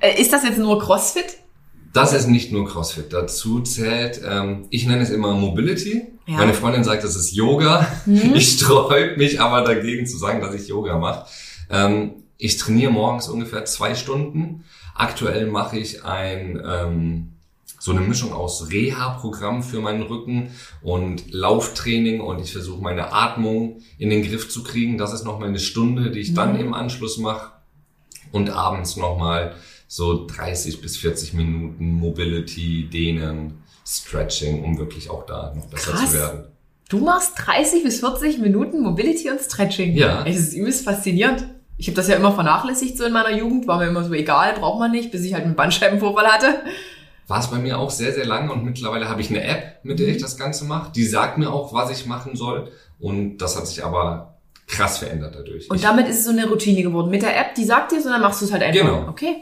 [0.00, 1.36] Äh, Ist das jetzt nur CrossFit?
[1.92, 3.12] Das ist nicht nur CrossFit.
[3.12, 6.08] Dazu zählt, ähm, ich nenne es immer Mobility.
[6.26, 6.32] Ja.
[6.34, 6.38] Mhm.
[6.40, 7.86] Meine Freundin sagt, das ist Yoga.
[8.34, 11.26] Ich sträub mich aber dagegen zu sagen, dass ich Yoga mache.
[11.70, 14.64] Ähm, ich trainiere morgens ungefähr zwei Stunden.
[14.96, 17.35] Aktuell mache ich ein ähm,
[17.78, 20.50] so eine Mischung aus Reha-Programm für meinen Rücken
[20.82, 24.98] und Lauftraining und ich versuche meine Atmung in den Griff zu kriegen.
[24.98, 26.60] Das ist nochmal eine Stunde, die ich dann Mhm.
[26.60, 27.52] im Anschluss mache
[28.32, 29.54] und abends nochmal
[29.88, 36.10] so 30 bis 40 Minuten Mobility, Dehnen, Stretching, um wirklich auch da noch besser Krass.
[36.10, 36.44] zu werden.
[36.88, 39.94] Du machst 30 bis 40 Minuten Mobility und Stretching.
[39.94, 40.24] Ja.
[40.24, 41.48] Das ist übelst faszinierend.
[41.78, 43.66] Ich habe das ja immer vernachlässigt so in meiner Jugend.
[43.66, 46.60] War mir immer so egal, braucht man nicht, bis ich halt einen Bandscheibenvorfall hatte.
[47.26, 49.98] War es bei mir auch sehr, sehr lange und mittlerweile habe ich eine App, mit
[49.98, 50.92] der ich das Ganze mache.
[50.92, 55.34] Die sagt mir auch, was ich machen soll und das hat sich aber krass verändert
[55.34, 55.68] dadurch.
[55.70, 57.10] Und ich, damit ist es so eine Routine geworden.
[57.10, 58.80] Mit der App, die sagt dir, sondern machst du es halt einfach.
[58.80, 59.08] Genau.
[59.08, 59.36] Okay.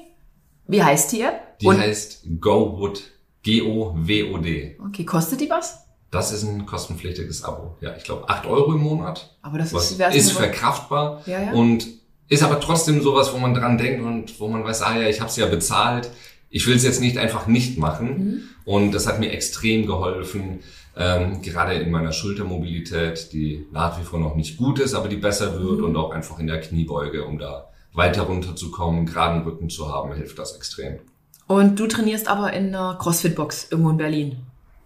[0.66, 1.58] Wie heißt die App?
[1.58, 3.02] die Und, heißt GoWood,
[3.42, 4.78] G-O-W-O-D.
[4.86, 5.80] okay, kostet die was?
[6.10, 7.76] Das ist ein kostenpflichtiges Abo.
[7.80, 9.36] Ja, ich glaube 8 Euro im Monat.
[9.42, 11.52] Aber das ist, ist verkraftbar Ja, ja.
[11.52, 11.86] und
[12.28, 15.20] ist aber trotzdem sowas, wo man dran denkt und wo man weiß, ah ja, ich
[15.20, 16.10] habe es ja bezahlt.
[16.56, 18.08] Ich will es jetzt nicht einfach nicht machen.
[18.08, 18.42] Mhm.
[18.64, 20.60] Und das hat mir extrem geholfen,
[20.96, 25.16] ähm, gerade in meiner Schultermobilität, die nach wie vor noch nicht gut ist, aber die
[25.16, 25.84] besser wird Mhm.
[25.86, 30.38] und auch einfach in der Kniebeuge, um da weiter runterzukommen, geraden Rücken zu haben, hilft
[30.38, 31.00] das extrem.
[31.48, 34.36] Und du trainierst aber in einer CrossFit-Box irgendwo in Berlin.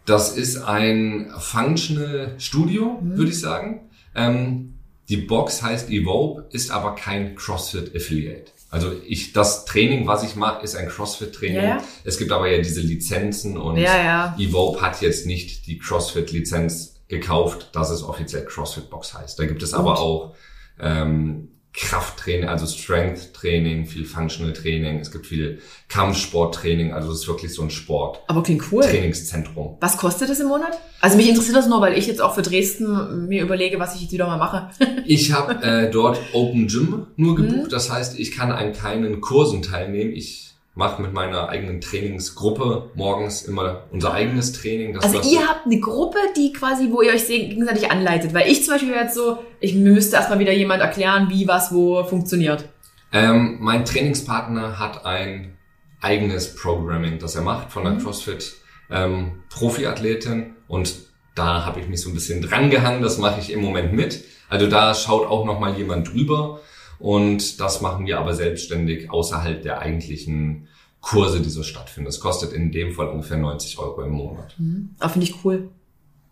[0.07, 3.19] Das ist ein Functional Studio, Mhm.
[3.19, 3.83] würde ich sagen.
[4.15, 4.73] Ähm,
[5.11, 8.53] die Box heißt Evope, ist aber kein CrossFit Affiliate.
[8.71, 11.57] Also ich, das Training, was ich mache, ist ein CrossFit-Training.
[11.57, 11.83] Ja, ja.
[12.05, 14.35] Es gibt aber ja diese Lizenzen und Ja.
[14.39, 19.39] Evope hat jetzt nicht die CrossFit-Lizenz gekauft, dass es offiziell CrossFit Box heißt.
[19.39, 19.97] Da gibt es aber Und?
[19.99, 20.35] auch
[20.81, 27.29] ähm, Krafttraining, also Strength Training, viel Functional Training, es gibt viel Kampfsporttraining, also es ist
[27.29, 28.21] wirklich so ein Sport.
[28.27, 28.83] Aber klingt cool.
[28.83, 29.77] Trainingszentrum.
[29.81, 30.79] Was kostet das im Monat?
[31.01, 34.03] Also mich interessiert das nur, weil ich jetzt auch für Dresden mir überlege, was ich
[34.03, 34.71] jetzt wieder mal mache.
[35.07, 37.71] ich habe äh, dort Open Gym nur gebucht, mhm.
[37.71, 40.13] das heißt, ich kann an keinen Kursen teilnehmen.
[40.13, 40.48] Ich
[40.79, 44.97] mache mit meiner eigenen Trainingsgruppe morgens immer unser eigenes Training.
[44.97, 48.33] also ihr habt eine Gruppe, die quasi, wo ihr euch gegenseitig anleitet.
[48.33, 52.05] Weil ich zum Beispiel jetzt so, ich müsste erstmal wieder jemand erklären, wie was wo
[52.05, 52.69] funktioniert.
[53.13, 55.59] Ähm, mein Trainingspartner hat ein
[56.01, 57.99] eigenes Programming, das er macht von der mhm.
[57.99, 58.55] CrossFit
[58.89, 60.95] ähm, Profiathletin und
[61.35, 64.23] da habe ich mich so ein bisschen dran gehangen, das mache ich im Moment mit.
[64.49, 66.61] Also da schaut auch noch mal jemand drüber
[66.99, 70.69] und das machen wir aber selbstständig außerhalb der eigentlichen
[71.01, 72.07] Kurse, die so stattfinden.
[72.07, 74.55] Das kostet in dem Fall ungefähr 90 Euro im Monat.
[74.59, 74.91] Mhm.
[74.99, 75.69] Aber finde ich cool.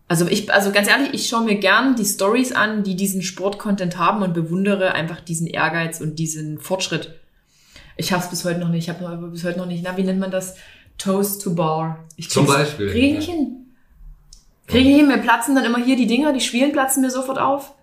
[0.09, 3.97] Also ich, also ganz ehrlich, ich schaue mir gern die Stories an, die diesen Sport-Content
[3.97, 7.19] haben und bewundere einfach diesen Ehrgeiz und diesen Fortschritt.
[7.97, 8.87] Ich habe es bis heute noch nicht.
[8.87, 9.83] Ich habe bis heute noch nicht.
[9.83, 10.55] Na, wie nennt man das?
[10.97, 12.05] Toast to Bar.
[12.15, 12.89] Ich Zum Beispiel.
[12.89, 13.65] Kriege ich nicht hin.
[14.67, 15.07] Kriege ich hin.
[15.07, 17.73] Mir platzen dann immer hier die Dinger, die Schwielen platzen mir sofort auf.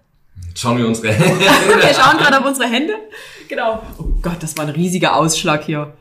[0.55, 1.41] Schauen wir unsere Hände.
[1.41, 2.95] wir schauen gerade auf unsere Hände.
[3.49, 3.83] Genau.
[3.99, 5.93] Oh Gott, das war ein riesiger Ausschlag hier.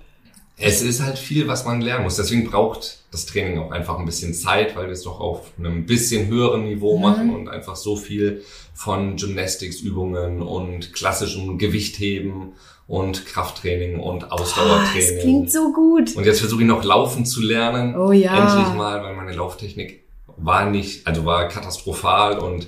[0.56, 2.16] Es ist halt viel, was man lernen muss.
[2.16, 5.86] Deswegen braucht das Training auch einfach ein bisschen Zeit, weil wir es doch auf einem
[5.86, 7.02] bisschen höheren Niveau mhm.
[7.02, 12.54] machen und einfach so viel von Gymnastics-Übungen und klassischem Gewichtheben
[12.88, 15.10] und Krafttraining und Ausdauertraining.
[15.10, 16.16] Oh, das klingt so gut.
[16.16, 17.96] Und jetzt versuche ich noch laufen zu lernen.
[17.96, 18.38] Oh ja.
[18.38, 20.04] Endlich mal, weil meine Lauftechnik
[20.38, 22.68] war nicht, also war katastrophal und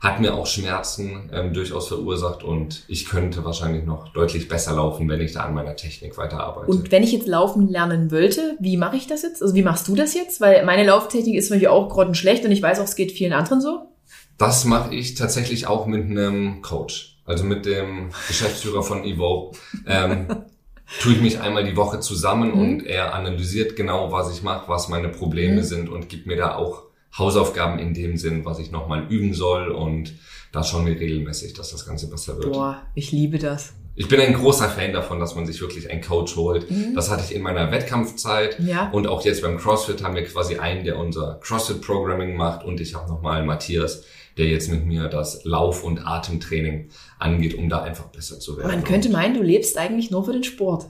[0.00, 5.06] hat mir auch Schmerzen ähm, durchaus verursacht und ich könnte wahrscheinlich noch deutlich besser laufen,
[5.10, 6.70] wenn ich da an meiner Technik weiterarbeite.
[6.70, 9.42] Und wenn ich jetzt laufen lernen wollte, wie mache ich das jetzt?
[9.42, 10.40] Also wie machst du das jetzt?
[10.40, 13.60] Weil meine Lauftechnik ist natürlich auch grottenschlecht und ich weiß auch, es geht vielen anderen
[13.60, 13.90] so.
[14.38, 19.52] Das mache ich tatsächlich auch mit einem Coach, also mit dem Geschäftsführer von Evo.
[19.86, 20.28] Ähm,
[21.02, 22.60] tue ich mich einmal die Woche zusammen mhm.
[22.60, 25.64] und er analysiert genau, was ich mache, was meine Probleme mhm.
[25.64, 26.84] sind und gibt mir da auch
[27.16, 30.14] Hausaufgaben in dem Sinn, was ich nochmal üben soll und
[30.52, 32.52] da schauen wir regelmäßig, dass das Ganze besser wird.
[32.52, 33.72] Boah, ich liebe das.
[33.96, 36.70] Ich bin ein großer Fan davon, dass man sich wirklich einen Coach holt.
[36.70, 36.94] Mhm.
[36.94, 38.88] Das hatte ich in meiner Wettkampfzeit ja.
[38.90, 42.94] und auch jetzt beim CrossFit haben wir quasi einen, der unser CrossFit-Programming macht und ich
[42.94, 44.04] habe nochmal Matthias,
[44.38, 48.68] der jetzt mit mir das Lauf- und Atemtraining angeht, um da einfach besser zu werden.
[48.68, 50.86] Man könnte meinen, du lebst eigentlich nur für den Sport.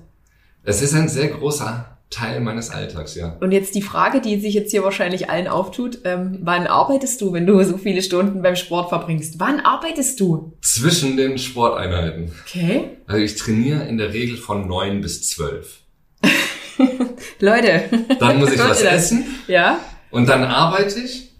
[0.62, 3.36] Es ist ein sehr großer Teil meines Alltags, ja.
[3.40, 7.32] Und jetzt die Frage, die sich jetzt hier wahrscheinlich allen auftut, ähm, wann arbeitest du,
[7.32, 9.38] wenn du so viele Stunden beim Sport verbringst?
[9.38, 10.56] Wann arbeitest du?
[10.60, 12.32] Zwischen den Sporteinheiten.
[12.44, 12.96] Okay.
[13.06, 15.82] Also ich trainiere in der Regel von neun bis zwölf.
[17.40, 17.84] Leute.
[18.18, 19.24] Dann muss ich was essen.
[19.46, 19.78] Ja.
[20.10, 21.30] Und dann arbeite ich.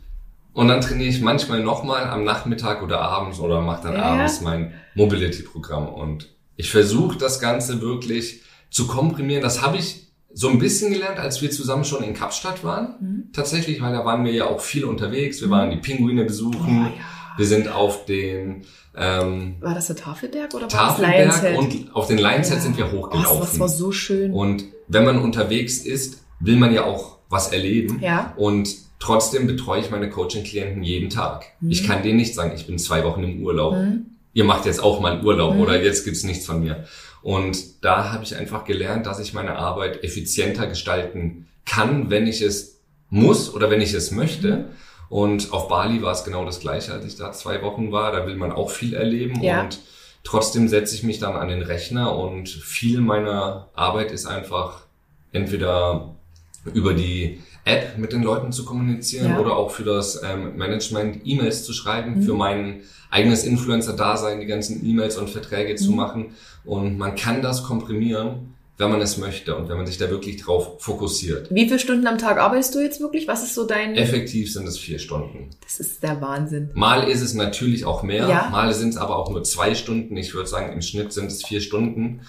[0.53, 4.03] Und dann trainiere ich manchmal nochmal am Nachmittag oder abends oder mache dann ja.
[4.03, 5.89] abends mein Mobility-Programm.
[5.89, 9.43] Und ich versuche das Ganze wirklich zu komprimieren.
[9.43, 12.95] Das habe ich so ein bisschen gelernt, als wir zusammen schon in Kapstadt waren.
[13.01, 13.33] Mhm.
[13.33, 15.40] Tatsächlich, weil da waren wir ja auch viel unterwegs.
[15.40, 15.53] Wir mhm.
[15.53, 16.87] waren die Pinguine besuchen.
[16.87, 17.05] Oh, ja.
[17.37, 18.64] Wir sind auf den
[18.95, 22.61] ähm, war das der Tafelberg oder Tafelberg war das und auf den Lionshead ja.
[22.61, 23.37] sind wir hochgelaufen.
[23.37, 24.33] Oh, das war so schön.
[24.33, 28.01] Und wenn man unterwegs ist, will man ja auch was erleben.
[28.03, 28.35] Ja.
[28.37, 31.47] Und trotzdem betreue ich meine Coaching-Klienten jeden Tag.
[31.61, 31.71] Mhm.
[31.71, 33.75] Ich kann denen nicht sagen, ich bin zwei Wochen im Urlaub.
[33.75, 34.07] Mhm.
[34.33, 35.61] Ihr macht jetzt auch mal Urlaub mhm.
[35.61, 36.85] oder jetzt gibt's nichts von mir.
[37.23, 42.41] Und da habe ich einfach gelernt, dass ich meine Arbeit effizienter gestalten kann, wenn ich
[42.41, 42.81] es
[43.11, 44.71] muss oder wenn ich es möchte.
[45.09, 48.13] Und auf Bali war es genau das gleiche, als ich da zwei Wochen war.
[48.13, 49.63] Da will man auch viel erleben ja.
[49.63, 49.81] und
[50.23, 54.83] trotzdem setze ich mich dann an den Rechner und viel meiner Arbeit ist einfach
[55.33, 56.15] entweder
[56.75, 59.39] über die App mit den Leuten zu kommunizieren ja.
[59.39, 62.23] oder auch für das ähm, Management E-Mails zu schreiben, mhm.
[62.23, 65.77] für mein eigenes Influencer-Dasein, die ganzen E-Mails und Verträge mhm.
[65.77, 66.35] zu machen.
[66.64, 70.42] Und man kann das komprimieren, wenn man es möchte und wenn man sich da wirklich
[70.42, 71.49] drauf fokussiert.
[71.51, 73.29] Wie viele Stunden am Tag arbeitest du jetzt wirklich?
[73.29, 73.94] Was ist so dein...
[73.94, 75.51] Effektiv sind es vier Stunden.
[75.62, 76.70] Das ist der Wahnsinn.
[76.75, 78.49] Mal ist es natürlich auch mehr, ja.
[78.51, 80.16] mal sind es aber auch nur zwei Stunden.
[80.16, 82.23] Ich würde sagen, im Schnitt sind es vier Stunden.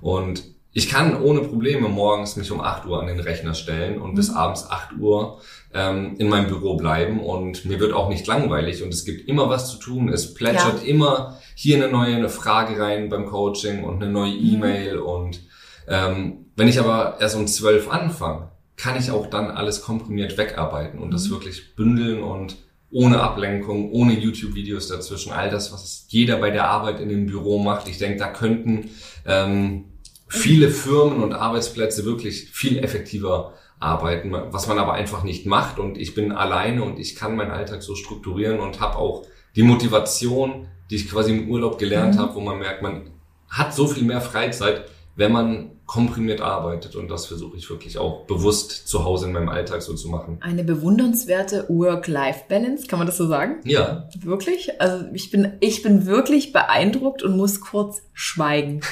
[0.00, 0.44] Und
[0.78, 4.14] ich kann ohne Probleme morgens mich um 8 Uhr an den Rechner stellen und mhm.
[4.14, 5.40] bis abends 8 Uhr
[5.74, 9.48] ähm, in meinem Büro bleiben und mir wird auch nicht langweilig und es gibt immer
[9.48, 10.08] was zu tun.
[10.08, 10.88] Es plätschert ja.
[10.88, 14.54] immer hier eine neue eine Frage rein beim Coaching und eine neue mhm.
[14.54, 15.02] E-Mail mhm.
[15.02, 15.40] und
[15.88, 21.00] ähm, wenn ich aber erst um 12 anfange, kann ich auch dann alles komprimiert wegarbeiten
[21.00, 21.12] und mhm.
[21.12, 22.54] das wirklich bündeln und
[22.92, 27.58] ohne Ablenkung, ohne YouTube-Videos dazwischen, all das, was jeder bei der Arbeit in dem Büro
[27.58, 27.88] macht.
[27.88, 28.90] Ich denke, da könnten
[29.26, 29.86] ähm,
[30.28, 35.78] viele Firmen und Arbeitsplätze wirklich viel effektiver arbeiten, was man aber einfach nicht macht.
[35.78, 39.24] Und ich bin alleine und ich kann meinen Alltag so strukturieren und habe auch
[39.56, 42.18] die Motivation, die ich quasi im Urlaub gelernt mhm.
[42.18, 43.10] habe, wo man merkt, man
[43.48, 44.84] hat so viel mehr Freizeit,
[45.16, 49.48] wenn man komprimiert arbeitet und das versuche ich wirklich auch bewusst zu Hause in meinem
[49.48, 50.36] Alltag so zu machen.
[50.42, 53.60] Eine bewundernswerte Work-Life-Balance, kann man das so sagen?
[53.64, 54.06] Ja.
[54.20, 54.80] Wirklich?
[54.80, 58.82] Also ich bin, ich bin wirklich beeindruckt und muss kurz schweigen.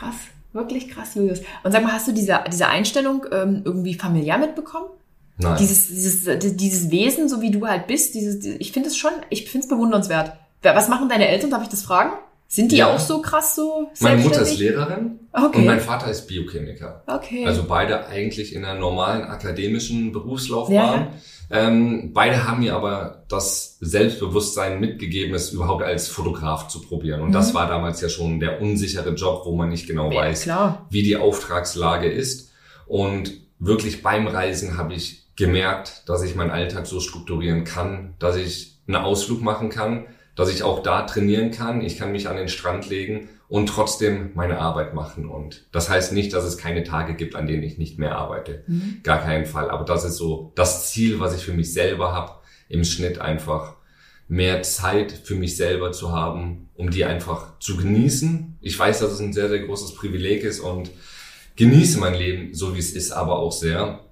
[0.00, 0.14] Krass,
[0.52, 1.40] wirklich krass, Julius.
[1.62, 4.86] Und sag mal, hast du diese, diese Einstellung ähm, irgendwie familiär mitbekommen?
[5.38, 5.56] Nein.
[5.58, 9.50] Dieses, dieses, dieses Wesen, so wie du halt bist, dieses, ich finde es schon, ich
[9.50, 10.32] finde es bewundernswert.
[10.62, 11.50] Was machen deine Eltern?
[11.50, 12.12] Darf ich das fragen?
[12.48, 12.92] Sind die Ja.
[12.92, 14.58] auch so krass so Meine Mutter ist?
[14.58, 15.58] Lehrerin Okay.
[15.58, 17.04] und mein Vater ist Biochemiker.
[17.06, 17.46] Okay.
[17.46, 21.08] Also beide eigentlich in einer normalen akademischen Ja, Berufslaufbahn.
[21.50, 27.20] Ähm, beide haben mir aber das Selbstbewusstsein mitgegeben, es überhaupt als Fotograf zu probieren.
[27.20, 27.32] Und Mhm.
[27.32, 30.86] das war damals ja schon der unsichere Job, wo man nicht genau ja, weiß, klar.
[30.90, 32.50] wie die Auftragslage ist.
[32.86, 38.36] Und wirklich beim Reisen habe ich gemerkt, dass ich meinen Alltag so strukturieren kann, dass
[38.36, 41.80] ich einen Ausflug machen kann, dass ich auch da trainieren kann.
[41.82, 45.28] Ich kann mich an den Strand legen und trotzdem meine Arbeit machen.
[45.28, 48.62] Und das heißt nicht, dass es keine Tage gibt, an denen ich nicht mehr arbeite.
[48.68, 49.00] Mhm.
[49.02, 49.70] Gar keinen Fall.
[49.70, 52.32] Aber das ist so das Ziel, was ich für mich selber habe,
[52.68, 53.74] im Schnitt einfach
[54.28, 58.56] mehr Zeit für mich selber zu haben, um die einfach zu genießen.
[58.60, 60.92] Ich weiß, dass es ein sehr, sehr großes Privileg ist und
[61.56, 64.04] genieße mein Leben so, wie es ist, aber auch sehr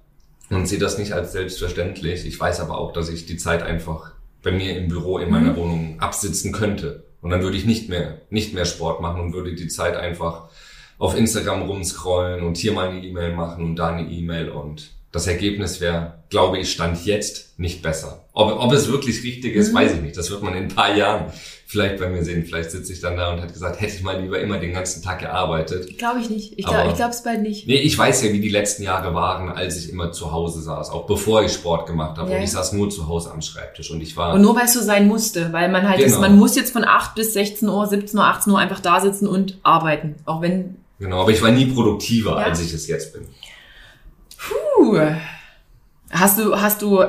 [0.49, 2.25] und sehe das nicht als selbstverständlich.
[2.25, 4.11] Ich weiß aber auch, dass ich die Zeit einfach
[4.43, 5.55] bei mir im Büro in meiner Mhm.
[5.55, 7.05] Wohnung absitzen könnte.
[7.21, 10.49] Und dann würde ich nicht mehr, nicht mehr Sport machen und würde die Zeit einfach
[10.97, 15.25] auf Instagram rumscrollen und hier mal eine E-Mail machen und da eine E-Mail und das
[15.27, 18.25] Ergebnis wäre, glaube ich, stand jetzt nicht besser.
[18.33, 19.75] Ob, ob es wirklich richtig ist, Mhm.
[19.77, 20.17] weiß ich nicht.
[20.17, 21.31] Das wird man in ein paar Jahren
[21.71, 22.43] vielleicht bei mir sehen.
[22.45, 25.03] Vielleicht sitze ich dann da und hat gesagt, hätte ich mal lieber immer den ganzen
[25.03, 25.99] Tag gearbeitet.
[25.99, 26.53] Glaube ich nicht.
[26.57, 27.67] Ich glaube ich glaub's bald nicht.
[27.67, 30.89] Nee, ich weiß ja, wie die letzten Jahre waren, als ich immer zu Hause saß,
[30.89, 32.31] auch bevor ich Sport gemacht habe.
[32.31, 32.37] Ja.
[32.37, 34.73] Und ich saß nur zu Hause am Schreibtisch und ich war Und nur weil es
[34.73, 36.11] so sein musste, weil man halt, Genau.
[36.11, 38.99] ist, man muss jetzt von 8 bis 16 Uhr, 17 Uhr, 18 Uhr einfach da
[38.99, 40.15] sitzen und arbeiten.
[40.25, 42.45] Auch wenn, genau, aber ich war nie produktiver, Ja.
[42.47, 43.27] als ich es jetzt bin.
[44.75, 44.97] puh,
[46.09, 47.03] hast du, hast du,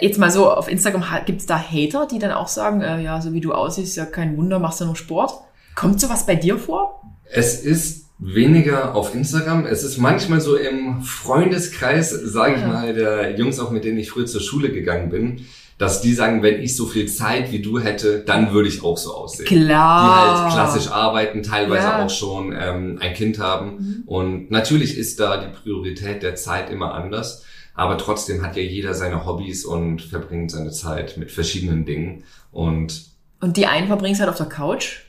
[0.00, 3.32] jetzt mal so auf Instagram, gibt's da Hater, die dann auch sagen, äh, ja, so
[3.32, 5.32] wie du aussiehst, ja kein Wunder, machst du nur Sport?
[5.74, 7.02] Kommt sowas bei dir vor?
[7.30, 9.66] Es ist weniger auf Instagram.
[9.66, 12.68] Es ist manchmal so im Freundeskreis, sage ich Ja.
[12.68, 15.44] mal, der Jungs auch, mit denen ich früher zur Schule gegangen bin,
[15.78, 18.96] dass die sagen, wenn ich so viel Zeit wie du hätte, dann würde ich auch
[18.96, 19.46] so aussehen.
[19.50, 20.44] Die Klar.
[20.44, 22.04] halt klassisch arbeiten, teilweise Ja.
[22.06, 23.76] auch schon ähm, ein Kind haben.
[23.76, 24.02] Mhm.
[24.06, 27.44] Und natürlich ist da die Priorität der Zeit immer anders.
[27.76, 32.24] Aber trotzdem hat ja jeder seine Hobbys und verbringt seine Zeit mit verschiedenen Dingen.
[32.50, 33.04] Und
[33.40, 35.02] Und die einen verbringen es halt auf der Couch,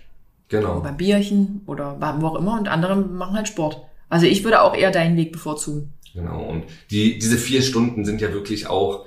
[0.49, 0.81] genau.
[0.81, 3.81] beim Bierchen oder wo auch immer und andere machen halt Sport.
[4.09, 5.93] Also ich würde auch eher deinen Weg bevorzugen.
[6.13, 6.43] Genau.
[6.43, 9.05] Und die, diese vier Stunden sind ja wirklich auch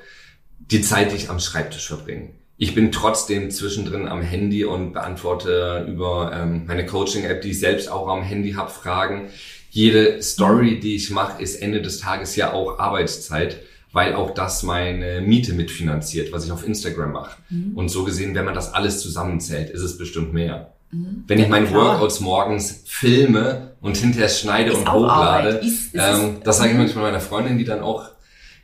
[0.59, 2.31] die Zeit, die ich am Schreibtisch verbringe.
[2.57, 7.91] Ich bin trotzdem zwischendrin am Handy und beantworte über ähm, meine Coaching-App, die ich selbst
[7.91, 9.31] auch am Handy habe, Fragen.
[9.71, 13.61] Jede Story, die ich mache, ist Ende des Tages ja auch Arbeitszeit,
[13.93, 17.37] weil auch das meine Miete mitfinanziert, was ich auf Instagram mache.
[17.75, 20.73] Und so gesehen, wenn man das alles zusammenzählt, ist es bestimmt mehr.
[20.93, 21.93] Wenn ich Ja, meine klar.
[21.95, 25.65] Workouts morgens filme und hinterher schneide Ist und hochlade, Arbeit.
[25.65, 26.81] Ist- ist ähm, das sage ich Mhm.
[26.83, 28.05] manchmal meiner Freundin, die dann auch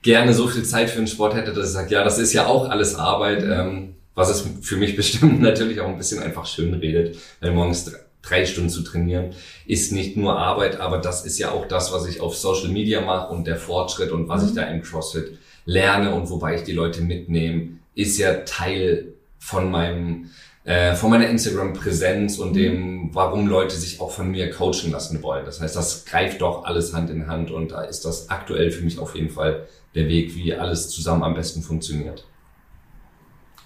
[0.03, 2.47] gerne so viel Zeit für den Sport hätte, dass sie sagt, ja, das ist ja
[2.47, 3.53] auch alles Arbeit, Mhm.
[3.53, 7.91] ähm, was es für mich bestimmt natürlich auch ein bisschen einfach schön redet, weil morgens
[8.29, 9.35] drei Stunden zu trainieren
[9.67, 13.01] ist nicht nur Arbeit, aber das ist ja auch das, was ich auf Social Media
[13.01, 14.57] mache und der Fortschritt und was ich Mhm.
[14.57, 20.31] da im CrossFit lerne und wobei ich die Leute mitnehme, ist ja Teil von meinem
[20.65, 25.45] äh, von meiner Instagram-Präsenz und dem, warum Leute sich auch von mir coachen lassen wollen.
[25.45, 28.83] Das heißt, das greift doch alles Hand in Hand und da ist das aktuell für
[28.83, 32.25] mich auf jeden Fall der Weg, wie alles zusammen am besten funktioniert.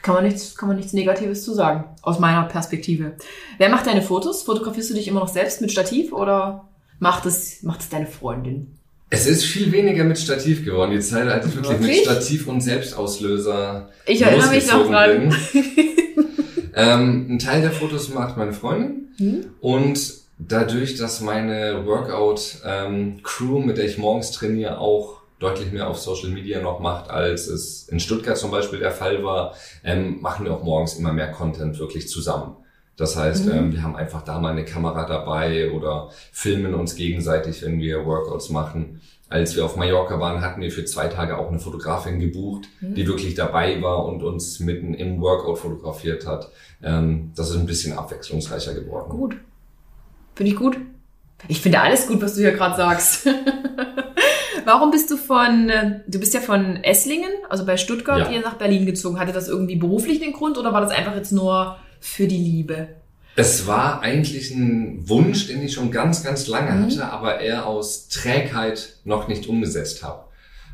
[0.03, 3.17] Kann man nichts, kann man nichts Negatives zu sagen, aus meiner Perspektive.
[3.59, 4.43] Wer macht deine Fotos?
[4.43, 8.79] Fotografierst du dich immer noch selbst mit Stativ oder macht es, macht es deine Freundin?
[9.11, 10.93] Es ist viel weniger mit Stativ geworden.
[10.93, 12.05] Die Zeit, als ich wirklich mit Wirklich?
[12.05, 15.35] Stativ und Selbstauslöser Ich erinnere mich noch dran.
[16.75, 19.09] ähm, ein Teil der Fotos macht meine Freundin.
[19.17, 19.47] Hm?
[19.61, 26.31] Und dadurch, dass meine Workout-Crew, mit der ich morgens trainiere, auch deutlich mehr auf Social
[26.31, 30.53] Media noch macht, als es in Stuttgart zum Beispiel der Fall war, ähm, machen wir
[30.55, 32.57] auch morgens immer mehr Content wirklich zusammen.
[32.97, 33.53] Das heißt, Mhm.
[33.53, 38.05] ähm, wir haben einfach da mal eine Kamera dabei oder filmen uns gegenseitig, wenn wir
[38.05, 39.01] Workouts machen.
[39.31, 42.95] Als wir auf Mallorca waren, hatten wir für zwei Tage auch eine Fotografin gebucht, Mhm.
[42.95, 46.51] die wirklich dabei war und uns mitten im Workout fotografiert hat.
[46.83, 49.09] Ähm, das ist ein bisschen abwechslungsreicher geworden.
[49.09, 49.37] Gut.
[50.35, 50.77] Finde ich gut.
[51.49, 53.27] Ich finde alles gut, was du hier gerade sagst.
[54.73, 58.29] Warum bist du von, äh, du bist ja von Esslingen, also bei Stuttgart, Ja.
[58.29, 59.19] hier nach Berlin gezogen.
[59.19, 62.87] Hatte das irgendwie beruflich den Grund oder war das einfach jetzt nur für die Liebe?
[63.35, 66.85] Es war eigentlich ein Wunsch, den ich schon ganz, ganz lange Mhm.
[66.85, 70.21] hatte, aber eher aus Trägheit noch nicht umgesetzt habe.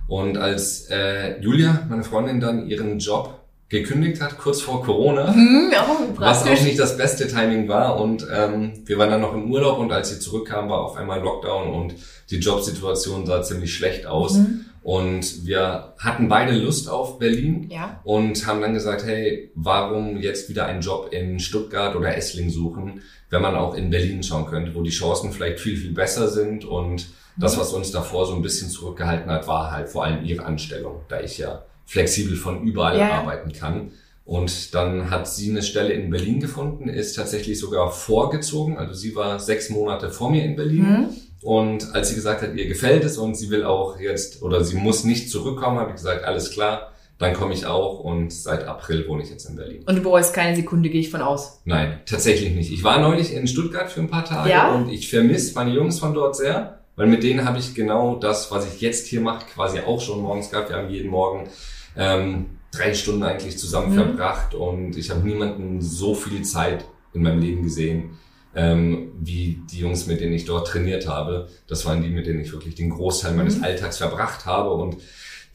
[0.09, 3.41] Und als äh, Julia, meine Freundin, dann ihren Job
[3.71, 5.87] gekündigt hat, kurz vor Corona, Hm, ja,
[6.17, 7.99] was auch nicht das beste Timing war.
[7.99, 11.21] Und ähm, wir waren dann noch im Urlaub und als sie zurückkam, war auf einmal
[11.21, 11.95] Lockdown und
[12.31, 14.35] die Jobsituation sah ziemlich schlecht aus.
[14.35, 14.67] Mhm.
[14.83, 18.01] Und wir hatten beide Lust auf Berlin Ja.
[18.05, 23.03] und haben dann gesagt, hey, warum jetzt wieder einen Job in Stuttgart oder Esslingen suchen,
[23.29, 26.65] wenn man auch in Berlin schauen könnte, wo die Chancen vielleicht viel, viel besser sind.
[26.65, 30.45] Und das, was uns davor so ein bisschen zurückgehalten hat, war halt vor allem ihre
[30.45, 33.11] Anstellung, da ich ja flexibel von überall ja.
[33.11, 33.91] arbeiten kann.
[34.25, 38.77] Und dann hat sie eine Stelle in Berlin gefunden, ist tatsächlich sogar vorgezogen.
[38.77, 40.83] Also sie war sechs Monate vor mir in Berlin.
[40.83, 41.09] Mhm.
[41.43, 44.77] Und als sie gesagt hat, ihr gefällt es und sie will auch jetzt oder sie
[44.77, 49.07] muss nicht zurückkommen, habe ich gesagt, alles klar, dann komme ich auch und seit April
[49.09, 49.83] wohne ich jetzt in Berlin.
[49.87, 51.61] Und du bereust keine Sekunde, gehe ich von aus.
[51.65, 52.73] Nein, tatsächlich nicht.
[52.73, 54.75] Ich war neulich in Stuttgart für ein paar Tage Ja?
[54.75, 58.51] und ich vermisse meine Jungs von dort sehr, weil mit denen habe ich genau das,
[58.51, 60.69] was ich jetzt hier mache, quasi auch schon morgens gehabt.
[60.71, 61.49] Wir haben jeden Morgen
[61.97, 63.95] ähm, drei Stunden eigentlich zusammen Mhm.
[63.97, 66.85] verbracht und ich habe niemanden so viel Zeit
[67.15, 68.19] in meinem Leben gesehen,
[68.57, 71.49] ähm, wie die Jungs, mit denen ich dort trainiert habe.
[71.69, 73.65] Das waren die, mit denen ich wirklich den Großteil meines Mhm.
[73.65, 74.97] Alltags verbracht habe und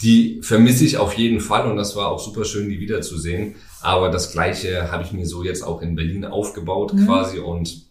[0.01, 3.55] die vermisse ich auf jeden Fall und das war auch super schön, die wiederzusehen.
[3.81, 7.05] Aber das Gleiche habe ich mir so jetzt auch in Berlin aufgebaut Mhm.
[7.05, 7.83] quasi und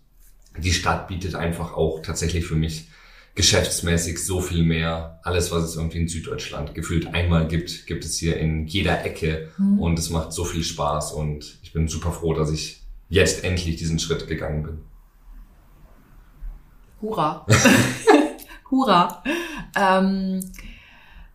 [0.58, 2.88] die Stadt bietet einfach auch tatsächlich für mich
[3.36, 5.20] geschäftsmäßig so viel mehr.
[5.22, 9.48] Alles, was es irgendwie in Süddeutschland gefühlt einmal gibt, gibt es hier in jeder Ecke
[9.56, 9.78] Mhm.
[9.80, 13.76] und es macht so viel Spaß und ich bin super froh, dass ich jetzt endlich
[13.76, 14.78] diesen Schritt gegangen bin.
[17.00, 17.46] Hurra.
[18.70, 19.22] Hurra.
[19.76, 20.40] Ähm,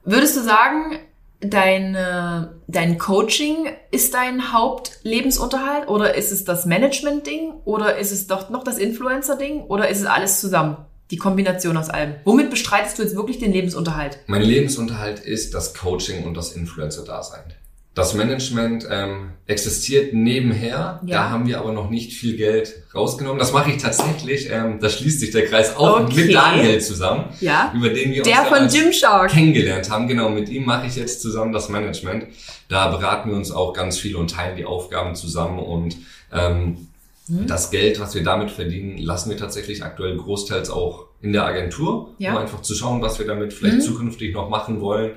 [0.03, 0.99] würdest du sagen,
[1.41, 1.95] dein,
[2.68, 8.63] dein Coaching ist dein Hauptlebensunterhalt oder ist es das Management-Ding oder ist es doch noch
[8.63, 10.78] das Influencer-Ding oder ist es alles zusammen?
[11.11, 12.16] Die Kombination aus allem.
[12.24, 14.18] Womit bestreitest du jetzt wirklich den Lebensunterhalt?
[14.26, 17.53] Mein Lebensunterhalt ist das Coaching und das Influencer-Dasein.
[17.96, 21.16] Das Management ähm, existiert nebenher, Ja.
[21.16, 23.39] da haben wir aber noch nicht viel Geld rausgenommen.
[23.39, 26.26] Das mache ich tatsächlich, ähm, da schließt sich der Kreis auch Okay.
[26.26, 27.72] mit Daniel zusammen, Ja.
[27.74, 29.32] über den wir Der uns von Gymshark.
[29.32, 30.10] kennengelernt haben.
[30.10, 32.26] Genau, mit ihm mache ich jetzt zusammen das Management.
[32.68, 35.96] Da beraten wir uns auch ganz viel und teilen die Aufgaben zusammen und
[36.34, 36.89] ähm,
[37.28, 37.48] Hm?
[37.48, 42.10] das Geld, was wir damit verdienen, lassen wir tatsächlich aktuell großteils auch in der Agentur,
[42.20, 42.32] Ja.
[42.32, 43.82] um einfach zu schauen, was wir damit vielleicht Mhm.
[43.82, 45.14] zukünftig noch machen wollen.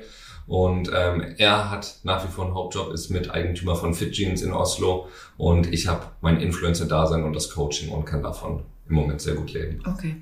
[0.49, 4.53] Und ähm, er hat nach wie vor einen Hauptjob, ist Miteigentümer von Fit Jeans in
[4.53, 9.35] Oslo und ich habe mein Influencer-Dasein und das Coaching und kann davon im Moment sehr
[9.35, 9.83] gut leben.
[9.87, 10.17] Okay.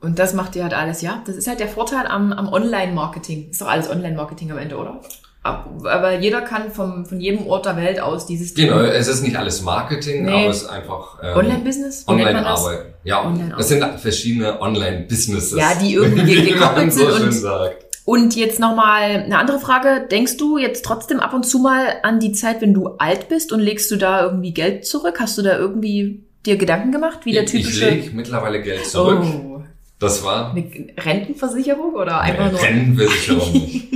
[0.00, 1.22] Und das macht ihr halt alles, ja?
[1.26, 3.50] Das ist halt der Vorteil am, am Online-Marketing.
[3.50, 5.00] Ist doch alles Online-Marketing am Ende, oder?
[5.44, 9.22] Ab- Aber jeder kann vom, von jedem Ort der Welt aus dieses Genau, es ist
[9.22, 10.32] nicht alles Marketing, Nee.
[10.32, 12.04] aber es ist einfach ähm, Online-Business?
[12.08, 12.94] Online-Arbeit.
[13.04, 15.56] Ja, Online das sind verschiedene Online-Businesses.
[15.58, 17.84] Ja, die irgendwie gekoppelt so sind schön und- sagt.
[18.08, 20.06] Und jetzt nochmal eine andere Frage.
[20.10, 23.52] Denkst du jetzt trotzdem ab und zu mal an die Zeit, wenn du alt bist
[23.52, 25.18] und legst du da irgendwie Geld zurück?
[25.20, 27.90] Hast du da irgendwie dir Gedanken gemacht, wie der Ich typische...
[27.90, 29.20] lege mittlerweile Geld zurück.
[29.22, 29.62] Oh,
[29.98, 30.64] Das war eine
[30.98, 32.62] Rentenversicherung oder einfach nur...
[32.62, 33.82] Rentenversicherung.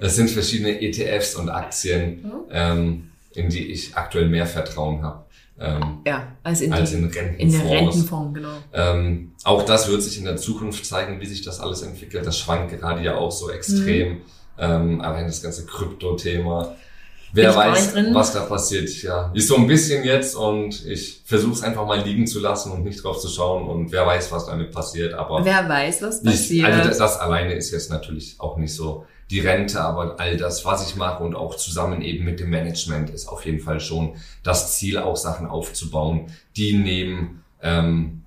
[0.00, 2.32] Das sind verschiedene ETFs und Aktien, Mhm.
[2.50, 5.21] ähm, in die ich aktuell mehr Vertrauen habe
[5.62, 7.58] ähm, Ja, als in, als in in Rentenfonds.
[7.58, 8.48] den Rentenfonds, genau.
[8.72, 12.26] Ähm, auch das wird sich in der Zukunft zeigen, wie sich das alles entwickelt.
[12.26, 14.12] Das schwankt gerade ja auch so extrem.
[14.14, 14.20] Mhm.
[14.58, 16.74] Ähm, allein das ganze Krypto-Thema.
[17.34, 18.90] Wer ich weiß, was da passiert.
[19.02, 22.70] Ja, ist so ein bisschen jetzt und ich versuche es einfach mal liegen zu lassen
[22.72, 25.14] und nicht drauf zu schauen und wer weiß, was damit passiert.
[25.14, 26.66] Aber Wer weiß, was ich, passiert.
[26.68, 30.64] also das, das alleine ist jetzt natürlich auch nicht so die Rente, aber all das,
[30.64, 34.14] was ich mache und auch zusammen eben mit dem Management ist auf jeden Fall schon
[34.44, 36.26] das Ziel, auch Sachen aufzubauen,
[36.56, 38.22] die neben ähm,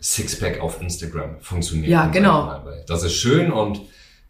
[0.00, 1.90] Sixpack auf Instagram funktionieren.
[1.90, 2.60] Ja, genau.
[2.88, 3.80] Das ist schön und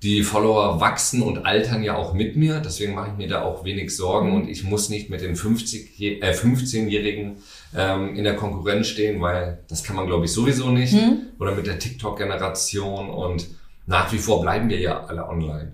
[0.03, 3.65] die Follower wachsen und altern ja auch mit mir, deswegen mache ich mir da auch
[3.65, 4.35] wenig Sorgen Mhm.
[4.35, 7.37] und ich muss nicht mit den 50, je- äh, 15-Jährigen
[7.77, 11.19] ähm, in der Konkurrenz stehen, weil das kann man glaube ich sowieso nicht Hm?
[11.39, 13.47] oder mit der TikTok-Generation und
[13.87, 15.73] nach wie vor bleiben wir ja alle online.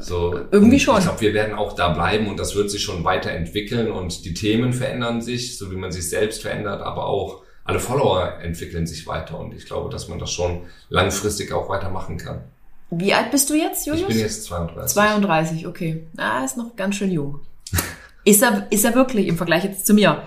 [0.00, 0.98] So, Irgendwie und schon.
[0.98, 4.34] Ich glaube, wir werden auch da bleiben und das wird sich schon weiterentwickeln und die
[4.34, 9.06] Themen verändern sich, so wie man sich selbst verändert, aber auch alle Follower entwickeln sich
[9.06, 12.42] weiter und ich glaube, dass man das schon langfristig auch weitermachen kann.
[12.90, 14.02] Wie alt bist du jetzt, Julius?
[14.02, 14.94] Ich bin jetzt 32.
[14.94, 16.06] 32, okay.
[16.16, 17.40] Ah, ist noch ganz schön jung.
[18.24, 20.26] ist er, ist er wirklich im Vergleich jetzt zu mir?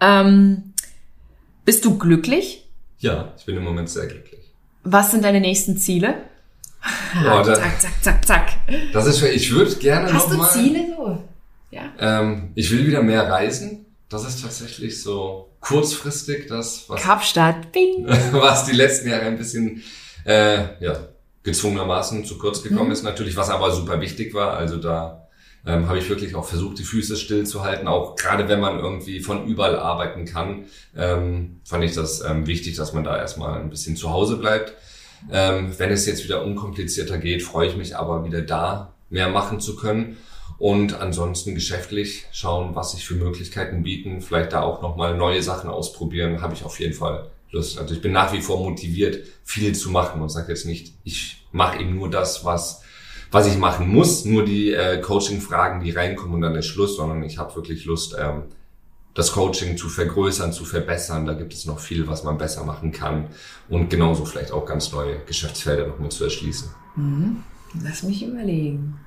[0.00, 0.72] Ähm,
[1.64, 2.68] bist du glücklich?
[2.98, 4.40] Ja, ich bin im Moment sehr glücklich.
[4.82, 6.14] Was sind deine nächsten Ziele?
[7.14, 8.48] Ja, da- zack, zack, zack, zack.
[8.92, 11.22] Das ist, ich würde gerne Hast noch du mal, Ziele so?
[11.70, 11.82] Ja.
[11.98, 13.86] Ähm, ich will wieder mehr reisen.
[14.08, 18.06] Das ist tatsächlich so kurzfristig das, was, Kapstadt, Bing.
[18.32, 19.82] was die letzten Jahre ein bisschen
[20.24, 21.08] äh, ja,
[21.42, 22.92] gezwungenermaßen zu kurz gekommen mhm.
[22.92, 24.54] ist natürlich, was aber super wichtig war.
[24.54, 25.28] Also da
[25.64, 27.86] ähm, habe ich wirklich auch versucht, die Füße still zu halten.
[27.86, 30.64] Auch gerade wenn man irgendwie von überall arbeiten kann,
[30.96, 34.74] ähm, fand ich das ähm, wichtig, dass man da erstmal ein bisschen zu Hause bleibt.
[35.30, 39.60] Ähm, wenn es jetzt wieder unkomplizierter geht, freue ich mich aber wieder da mehr machen
[39.60, 40.16] zu können.
[40.58, 44.20] Und ansonsten geschäftlich schauen, was sich für Möglichkeiten bieten.
[44.20, 47.78] Vielleicht da auch nochmal neue Sachen ausprobieren, habe ich auf jeden Fall Lust.
[47.78, 51.44] Also ich bin nach wie vor motiviert, viel zu machen und sage jetzt nicht, ich
[51.52, 52.82] mache eben nur das, was
[53.32, 57.22] was ich machen muss, nur die äh, Coaching-Fragen, die reinkommen und dann ist Schluss, sondern
[57.22, 58.42] ich habe wirklich Lust, ähm,
[59.14, 61.26] das Coaching zu vergrößern, zu verbessern.
[61.26, 63.28] Da gibt es noch viel, was man besser machen kann
[63.68, 66.70] und genauso vielleicht auch ganz neue Geschäftsfelder noch mit zu erschließen.
[66.96, 67.42] Mhm.
[67.82, 68.98] Lass mich überlegen.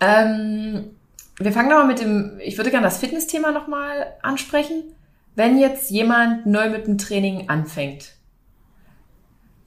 [0.00, 0.90] Ähm,
[1.38, 4.94] wir fangen nochmal mit dem, ich würde gerne das Fitnessthema nochmal ansprechen.
[5.34, 8.16] Wenn jetzt jemand neu mit dem Training anfängt,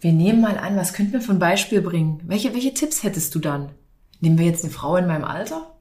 [0.02, 2.22] wir nehmen mal an, was könnten wir von Beispiel bringen?
[2.26, 3.72] Welche, welche Tipps hättest du dann?
[4.20, 5.76] Nehmen wir jetzt eine Frau in meinem Alter?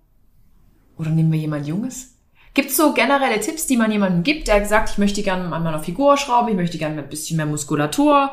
[0.96, 2.13] Oder nehmen wir jemand Junges?
[2.54, 5.64] Gibt es so generelle Tipps, die man jemandem gibt, der sagt, ich möchte gerne an
[5.64, 8.30] meiner Figur schrauben, ich möchte gerne ein bisschen mehr Muskulatur,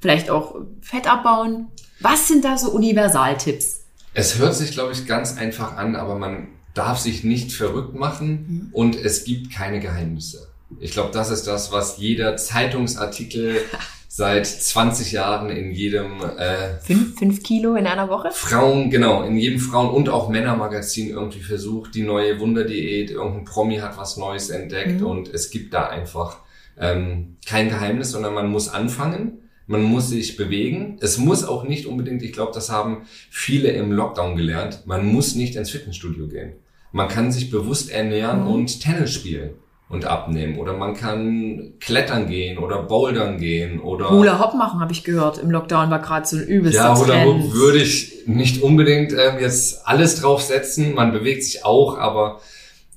[0.00, 1.66] vielleicht auch Fett abbauen?
[1.98, 3.80] Was sind da so Universaltipps?
[4.14, 8.28] Es hört sich, glaube ich, ganz einfach an, aber man darf sich nicht verrückt machen
[8.28, 8.68] mhm.
[8.72, 10.48] und es gibt keine Geheimnisse.
[10.78, 13.60] Ich glaube, das ist das, was jeder Zeitungsartikel
[14.16, 18.30] seit 20 Jahren in jedem äh, fünf, fünf Kilo in einer Woche?
[18.30, 23.78] Frauen, genau, in jedem Frauen- und auch Männermagazin irgendwie versucht, die neue Wunderdiät, irgendein Promi
[23.78, 25.06] hat was Neues entdeckt mhm.
[25.06, 26.36] und es gibt da einfach
[26.78, 29.40] ähm, kein Geheimnis, sondern man muss anfangen.
[29.66, 30.98] Man muss sich bewegen.
[31.00, 35.34] Es muss auch nicht unbedingt, ich glaube, das haben viele im Lockdown gelernt, man muss
[35.34, 36.52] nicht ins Fitnessstudio gehen.
[36.92, 38.46] Man kann sich bewusst ernähren mhm.
[38.46, 39.54] und Tennis spielen
[39.94, 40.58] und abnehmen.
[40.58, 44.10] Oder man kann klettern gehen oder bouldern gehen oder...
[44.10, 45.38] Hula Hop machen, habe ich gehört.
[45.38, 49.38] Im Lockdown war gerade so ein übelster Ja, Hula Hop würde ich nicht unbedingt ähm,
[49.40, 50.94] jetzt alles drauf setzen.
[50.94, 52.40] Man bewegt sich auch, aber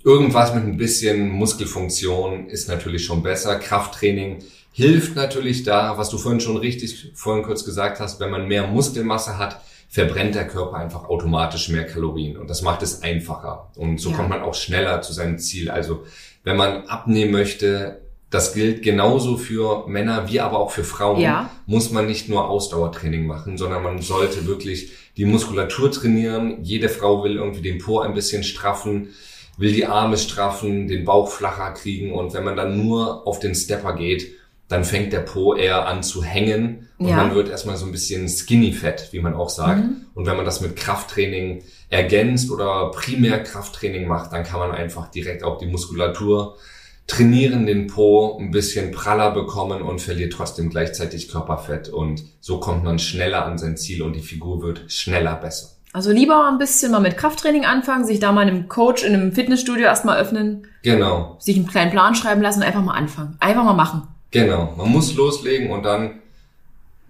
[0.04, 3.56] irgendwas mit ein bisschen Muskelfunktion ist natürlich schon besser.
[3.56, 4.40] Krafttraining
[4.72, 8.68] hilft natürlich da, was du vorhin schon richtig vorhin kurz gesagt hast, wenn man mehr
[8.68, 14.00] Muskelmasse hat, verbrennt der Körper einfach automatisch mehr Kalorien und das macht es einfacher und
[14.00, 14.18] so ja.
[14.18, 15.72] kommt man auch schneller zu seinem Ziel.
[15.72, 16.04] Also
[16.48, 21.50] wenn man abnehmen möchte, das gilt genauso für Männer wie aber auch für Frauen, ja.
[21.66, 26.64] muss man nicht nur Ausdauertraining machen, sondern man sollte wirklich die Muskulatur trainieren.
[26.64, 29.10] Jede Frau will irgendwie den Po ein bisschen straffen,
[29.58, 33.54] will die Arme straffen, den Bauch flacher kriegen und wenn man dann nur auf den
[33.54, 34.32] Stepper geht,
[34.70, 37.18] dann fängt der Po eher an zu hängen und ja.
[37.18, 39.84] man wird erstmal so ein bisschen skinny fett, wie man auch sagt.
[39.84, 40.06] Mhm.
[40.14, 45.10] Und wenn man das mit Krafttraining ergänzt oder primär Krafttraining macht, dann kann man einfach
[45.10, 46.58] direkt auch die Muskulatur
[47.08, 51.88] trainieren, den Po ein bisschen praller bekommen und verliert trotzdem gleichzeitig Körperfett.
[51.88, 55.70] Und so kommt man schneller an sein Ziel und die Figur wird schneller besser.
[55.94, 59.32] Also lieber ein bisschen mal mit Krafttraining anfangen, sich da mal einem Coach in einem
[59.32, 60.68] Fitnessstudio erstmal öffnen.
[60.84, 61.38] Genau.
[61.40, 63.38] Sich einen kleinen Plan schreiben lassen und einfach mal anfangen.
[63.40, 64.04] Einfach mal machen.
[64.32, 64.74] Genau.
[64.78, 66.22] Man muss loslegen und dann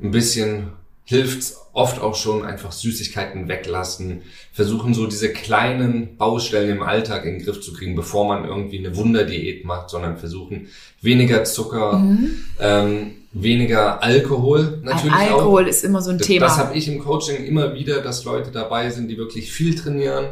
[0.02, 0.70] ein bisschen
[1.08, 7.36] hilft oft auch schon einfach Süßigkeiten weglassen, versuchen so diese kleinen Baustellen im Alltag in
[7.36, 10.68] den Griff zu kriegen, bevor man irgendwie eine Wunderdiät macht, sondern versuchen
[11.02, 12.44] weniger Zucker, mhm.
[12.60, 15.68] ähm, weniger Alkohol natürlich Alkohol auch.
[15.68, 16.48] Ist immer so ein das, Thema.
[16.48, 20.32] Das habe ich im Coaching immer wieder, dass Leute dabei sind, die wirklich viel trainieren,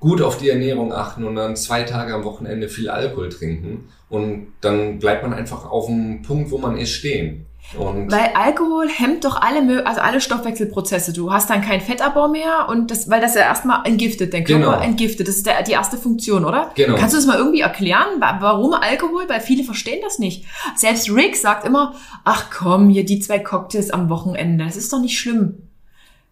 [0.00, 4.48] gut auf die Ernährung achten und dann zwei Tage am Wochenende viel Alkohol trinken und
[4.60, 7.46] dann bleibt man einfach auf dem Punkt, wo man ist stehen.
[7.76, 11.12] Und weil Alkohol hemmt doch alle, also alle Stoffwechselprozesse.
[11.12, 14.72] Du hast dann keinen Fettabbau mehr und das, weil das ja erstmal entgiftet, dein Körper
[14.72, 14.80] genau.
[14.80, 15.26] entgiftet.
[15.26, 16.70] Das ist der, die erste Funktion, oder?
[16.76, 16.96] Genau.
[16.96, 19.28] Kannst du das mal irgendwie erklären, warum Alkohol?
[19.28, 20.44] Weil viele verstehen das nicht.
[20.76, 21.94] Selbst Rick sagt immer,
[22.24, 25.68] ach komm, hier die zwei Cocktails am Wochenende, das ist doch nicht schlimm.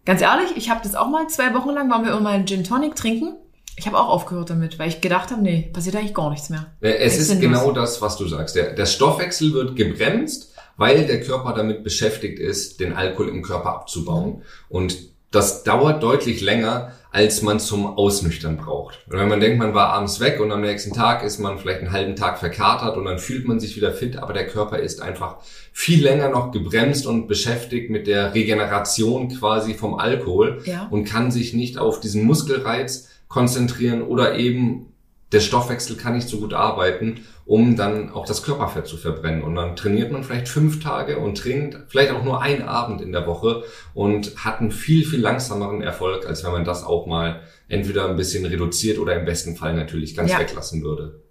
[0.05, 2.47] Ganz ehrlich, ich habe das auch mal zwei Wochen lang, waren wir immer mal einen
[2.47, 3.33] Gin Tonic trinken.
[3.77, 6.67] Ich habe auch aufgehört damit, weil ich gedacht habe, nee, passiert eigentlich gar nichts mehr.
[6.79, 8.55] Es ist genau das, was du sagst.
[8.55, 13.69] Der, der Stoffwechsel wird gebremst weil der Körper damit beschäftigt ist, den Alkohol im Körper
[13.69, 14.41] abzubauen.
[14.69, 14.97] Und
[15.31, 18.99] das dauert deutlich länger, als man zum Ausnüchtern braucht.
[19.09, 21.79] Und wenn man denkt, man war abends weg und am nächsten Tag ist man vielleicht
[21.79, 25.01] einen halben Tag verkatert und dann fühlt man sich wieder fit, aber der Körper ist
[25.01, 25.37] einfach
[25.71, 30.87] viel länger noch gebremst und beschäftigt mit der Regeneration quasi vom Alkohol ja.
[30.91, 34.93] und kann sich nicht auf diesen Muskelreiz konzentrieren oder eben
[35.35, 39.43] der Stoffwechsel kann nicht so gut arbeiten, um dann auch das Körperfett zu verbrennen.
[39.43, 43.11] Und dann trainiert man vielleicht fünf Tage und trinkt vielleicht auch nur einen Abend in
[43.11, 47.41] der Woche und hat einen viel, viel langsameren Erfolg, als wenn man das auch mal
[47.67, 50.39] entweder ein bisschen reduziert oder im besten Fall natürlich ganz ja.
[50.39, 51.24] weglassen würde.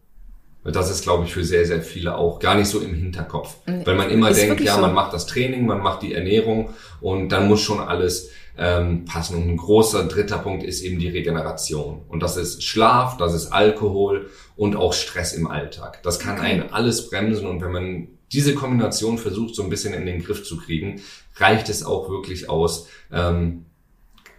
[0.65, 3.57] Das ist, glaube ich, für sehr, sehr viele auch gar nicht so im Hinterkopf.
[3.67, 4.81] Weil man immer ist denkt, ja, so.
[4.81, 9.37] man macht das Training, man macht die Ernährung und dann muss schon alles ähm, passen.
[9.37, 12.03] Und ein großer dritter Punkt ist eben die Regeneration.
[12.09, 16.03] Und das ist Schlaf, das ist Alkohol und auch Stress im Alltag.
[16.03, 16.47] Das kann Okay.
[16.47, 20.45] einen alles bremsen und wenn man diese Kombination versucht, so ein bisschen in den Griff
[20.45, 21.01] zu kriegen,
[21.37, 23.67] reicht es auch wirklich aus, ähm,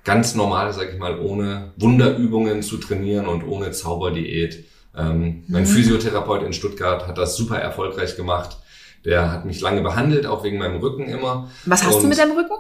[0.04, 4.66] ganz normal, sag ich mal, ohne Wunderübungen zu trainieren und ohne Zauberdiät.
[4.98, 5.68] Ähm, mein Mhm.
[5.68, 8.58] Physiotherapeut in Stuttgart hat das super erfolgreich gemacht.
[9.04, 11.50] Der hat mich lange behandelt, auch wegen meinem Rücken immer.
[11.66, 12.54] Was hast du Und mit deinem Rücken?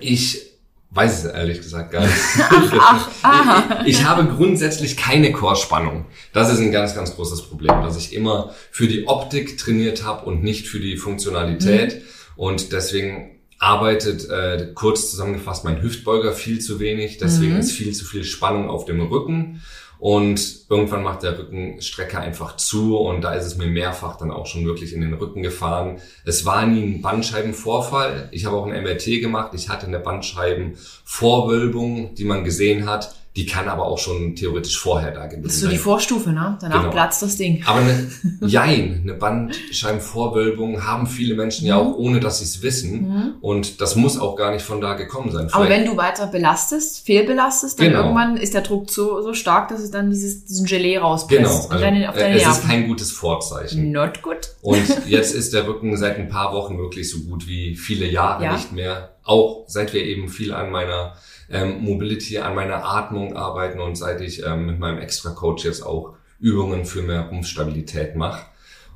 [0.00, 0.42] Ich
[0.90, 2.12] weiß es ehrlich gesagt gar nicht.
[2.80, 3.82] Ach, aha.
[3.84, 6.06] Ich, ich habe grundsätzlich keine Chorspannung.
[6.32, 10.24] Das ist ein ganz, ganz großes Problem, dass ich immer für die Optik trainiert habe
[10.26, 12.02] und nicht für die Funktionalität.
[12.36, 17.18] Und deswegen arbeitet, äh, kurz zusammengefasst, mein Hüftbeuger viel zu wenig.
[17.18, 17.60] Deswegen Mhm.
[17.60, 19.60] ist viel zu viel Spannung auf dem Rücken.
[19.98, 24.46] Und irgendwann macht der Rückenstrecker einfach zu und da ist es mir mehrfach dann auch
[24.46, 25.98] schon wirklich in den Rücken gefahren.
[26.24, 28.28] Es war nie ein Bandscheibenvorfall.
[28.30, 29.50] Ich habe auch ein MRT gemacht.
[29.54, 33.16] Ich hatte eine Bandscheibenvorwölbung, die man gesehen hat.
[33.38, 35.84] Die kann aber auch schon theoretisch vorher da gewesen Das ist so die sein.
[35.84, 36.58] Vorstufe, ne?
[36.60, 36.90] Danach Genau.
[36.90, 37.62] platzt das Ding.
[37.66, 38.10] Aber eine,
[38.40, 43.08] jein, eine Bandscheibenvorwölbung haben viele Menschen ja auch, ohne dass sie es wissen.
[43.08, 43.34] Mhm.
[43.40, 45.48] Und das muss auch gar nicht von da gekommen sein.
[45.52, 48.00] Aber Vielleicht- wenn du weiter belastest, fehlbelastest, dann Genau.
[48.02, 51.38] irgendwann ist der Druck so, so stark, dass es dann dieses, diesen Gelee rauspresst.
[51.40, 52.68] Genau, also, deine, auf äh, deine es ist Nerven.
[52.68, 53.92] kein gutes Vorzeichen.
[53.92, 54.50] Not good.
[54.62, 58.44] Und jetzt ist der Rücken seit ein paar Wochen wirklich so gut wie viele Jahre
[58.44, 58.52] Ja.
[58.54, 59.10] nicht mehr.
[59.24, 61.14] Auch seit wir eben viel an meiner
[61.50, 66.14] ähm, Mobility, an meiner Atmung arbeiten und seit ich ähm, mit meinem Extra-Coach jetzt auch
[66.40, 68.46] Übungen für mehr Rumpfstabilität mache.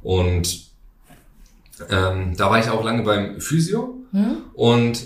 [0.02, 0.70] Und
[1.90, 4.42] ähm, da war ich auch lange beim Physio Hm?
[4.52, 5.04] und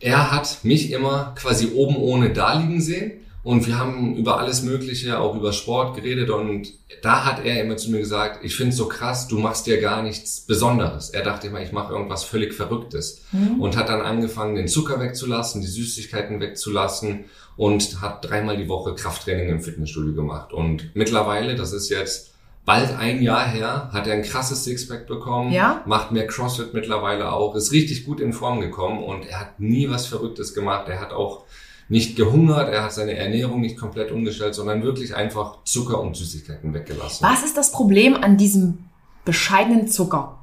[0.00, 3.20] er hat mich immer quasi oben ohne da liegen sehen.
[3.44, 6.30] Und wir haben über alles Mögliche, auch über Sport geredet.
[6.30, 6.72] Und
[7.02, 10.02] da hat er immer zu mir gesagt, ich find's so krass, du machst ja gar
[10.02, 11.10] nichts Besonderes.
[11.10, 13.22] Er dachte immer, ich mache irgendwas völlig Verrücktes.
[13.32, 13.60] Hm?
[13.60, 17.24] Und hat dann angefangen, den Zucker wegzulassen, die Süßigkeiten wegzulassen
[17.56, 20.52] und hat dreimal die Woche Krafttraining im Fitnessstudio gemacht.
[20.52, 22.32] Und mittlerweile, das ist jetzt
[22.64, 25.82] bald ein Jahr her, hat er ein krasses Sixpack bekommen, Ja?
[25.84, 29.90] macht mehr CrossFit mittlerweile auch, ist richtig gut in Form gekommen und er hat nie
[29.90, 30.88] was Verrücktes gemacht.
[30.88, 31.44] Er hat auch
[31.92, 36.72] nicht gehungert, er hat seine Ernährung nicht komplett umgestellt, sondern wirklich einfach Zucker und Süßigkeiten
[36.72, 37.22] weggelassen.
[37.22, 38.78] Was ist das Problem an diesem
[39.26, 40.38] bescheidenen Zucker?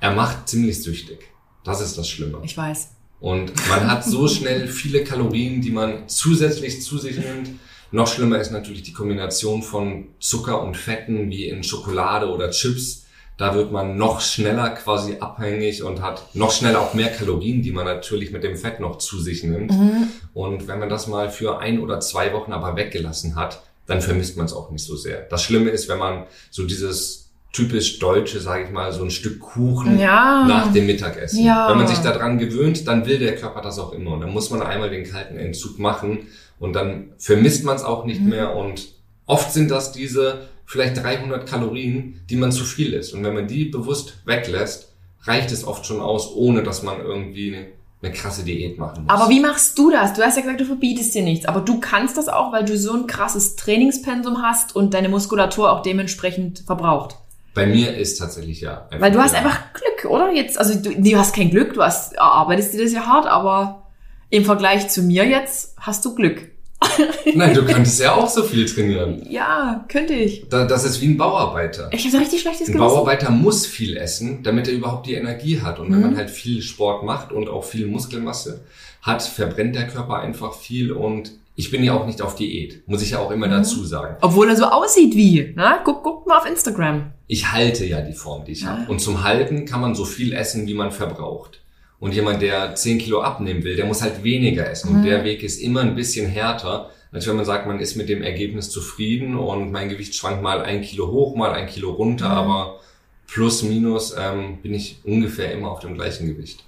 [0.00, 1.28] Er macht ziemlich süchtig.
[1.62, 2.38] Das ist das Schlimme.
[2.42, 2.88] Ich weiß.
[3.20, 7.50] Und man hat so schnell viele Kalorien, die man zusätzlich zu sich nimmt.
[7.92, 13.03] Noch schlimmer ist natürlich die Kombination von Zucker und Fetten wie in Schokolade oder Chips.
[13.36, 17.72] Da wird man noch schneller quasi abhängig und hat noch schneller auch mehr Kalorien, die
[17.72, 19.72] man natürlich mit dem Fett noch zu sich nimmt.
[19.72, 20.08] Mhm.
[20.34, 24.36] Und wenn man das mal für ein oder zwei Wochen aber weggelassen hat, dann vermisst
[24.36, 25.22] man es auch nicht so sehr.
[25.22, 29.40] Das Schlimme ist, wenn man so dieses typisch deutsche, sage ich mal, so ein Stück
[29.40, 30.44] Kuchen Ja.
[30.48, 31.44] nach dem Mittagessen.
[31.44, 31.68] Ja.
[31.70, 34.12] Wenn man sich daran gewöhnt, dann will der Körper das auch immer.
[34.12, 36.26] Und dann muss man einmal den kalten Entzug machen
[36.58, 38.28] und dann vermisst man es auch nicht Mhm.
[38.28, 38.56] mehr.
[38.56, 38.86] Und
[39.26, 43.14] oft sind das diese vielleicht 300 Kalorien, die man zu viel isst.
[43.14, 47.56] Und wenn man die bewusst weglässt, reicht es oft schon aus, ohne dass man irgendwie
[48.02, 49.12] eine, krasse Diät machen muss.
[49.12, 50.14] Aber wie machst du das?
[50.14, 51.46] Du hast ja gesagt, du verbietest dir nichts.
[51.46, 55.70] Aber du kannst das auch, weil du so ein krasses Trainingspensum hast und deine Muskulatur
[55.70, 57.18] auch dementsprechend verbraucht.
[57.54, 58.88] Bei mir ist tatsächlich ja.
[58.98, 59.38] Weil du hast ja.
[59.38, 60.32] einfach Glück, oder?
[60.32, 63.86] Jetzt, also du, du hast kein Glück, du hast, arbeitest dir das ja hart, aber
[64.28, 66.50] im Vergleich zu mir jetzt hast du Glück.
[67.34, 69.22] Nein, du könntest ja auch so viel trainieren.
[69.28, 70.48] Ja, könnte ich.
[70.48, 71.90] Da- Das ist wie ein Bauarbeiter.
[71.92, 72.88] Ich habe richtig schlechtes Ein Gewissen.
[72.88, 75.78] Bauarbeiter muss viel essen, damit er überhaupt die Energie hat.
[75.78, 76.02] Und wenn Mhm.
[76.06, 78.60] man halt viel Sport macht und auch viel Muskelmasse
[79.02, 80.92] hat, verbrennt der Körper einfach viel.
[80.92, 83.52] Und ich bin ja auch nicht auf Diät, muss ich ja auch immer Mhm.
[83.52, 84.16] dazu sagen.
[84.20, 85.52] Obwohl er so aussieht wie.
[85.56, 85.78] Ne?
[85.84, 87.12] Guck, guck mal auf Instagram.
[87.26, 88.78] Ich halte ja die Form, die ich Ah.
[88.78, 88.90] habe.
[88.90, 91.60] Und zum Halten kann man so viel essen, wie man verbraucht.
[92.00, 94.90] Und jemand, der 10 Kilo abnehmen will, der muss halt weniger essen.
[94.90, 94.96] Mhm.
[94.96, 98.08] Und der Weg ist immer ein bisschen härter, als wenn man sagt, man ist mit
[98.08, 102.28] dem Ergebnis zufrieden und mein Gewicht schwankt mal ein Kilo hoch, mal ein Kilo runter,
[102.28, 102.34] Mhm.
[102.34, 102.80] aber
[103.26, 106.64] plus minus ähm, bin ich ungefähr immer auf dem gleichen Gewicht.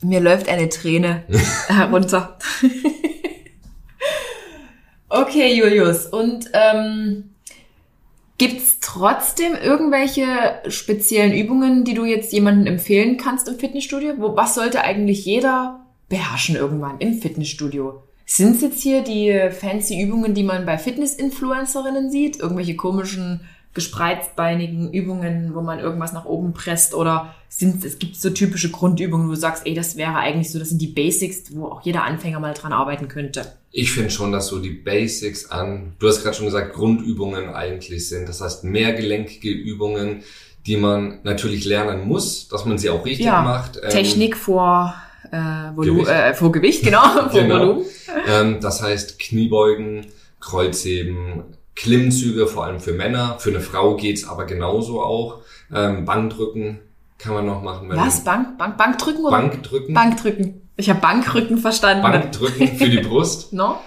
[0.00, 1.24] Mir läuft eine Träne
[1.68, 2.38] herunter.
[5.08, 6.06] okay, Julius.
[6.06, 7.31] Und ähm,
[8.42, 10.24] gibt's trotzdem irgendwelche
[10.66, 14.14] speziellen Übungen, die du jetzt jemandem empfehlen kannst im Fitnessstudio?
[14.18, 18.02] Wo, was sollte eigentlich jeder beherrschen irgendwann im Fitnessstudio?
[18.26, 22.40] Sind es jetzt hier die fancy Übungen, die man bei Fitness-Influencerinnen sieht?
[22.40, 23.42] Irgendwelche komischen,
[23.74, 26.94] gespreizbeinigen Übungen, wo man irgendwas nach oben presst?
[26.96, 30.58] Oder sind, es gibt so typische Grundübungen, wo du sagst, ey, das wäre eigentlich so,
[30.58, 33.52] das sind die Basics, wo auch jeder Anfänger mal dran arbeiten könnte.
[33.70, 38.08] Ich finde schon, dass so die Basics an, du hast gerade schon gesagt, Grundübungen eigentlich
[38.08, 38.28] sind.
[38.28, 40.22] Das heißt, mehrgelenkige Übungen,
[40.66, 43.80] die man natürlich lernen muss, dass man sie auch richtig Ja, macht.
[43.82, 44.94] Ähm, Technik vor,
[45.30, 45.36] äh,
[45.74, 46.10] Volu Gewicht.
[46.10, 47.58] Äh, vor Gewicht, genau, vor Genau.
[47.58, 47.84] Volumen.
[48.28, 50.06] Ähm, das heißt Kniebeugen,
[50.40, 51.44] Kreuzheben,
[51.74, 53.36] Klimmzüge, vor allem für Männer.
[53.38, 55.40] Für eine Frau geht's aber genauso auch.
[55.74, 56.80] Ähm, Bankdrücken
[57.22, 57.88] kann man noch machen.
[57.88, 58.24] wenn Was?
[58.24, 59.30] Bank, Bank, Bankdrücken oder?
[59.38, 59.94] Bankdrücken.
[59.94, 60.68] Bankdrücken.
[60.76, 62.02] Ich habe Bankrücken verstanden.
[62.02, 63.52] Bankdrücken für die Brust.
[63.52, 63.78] No?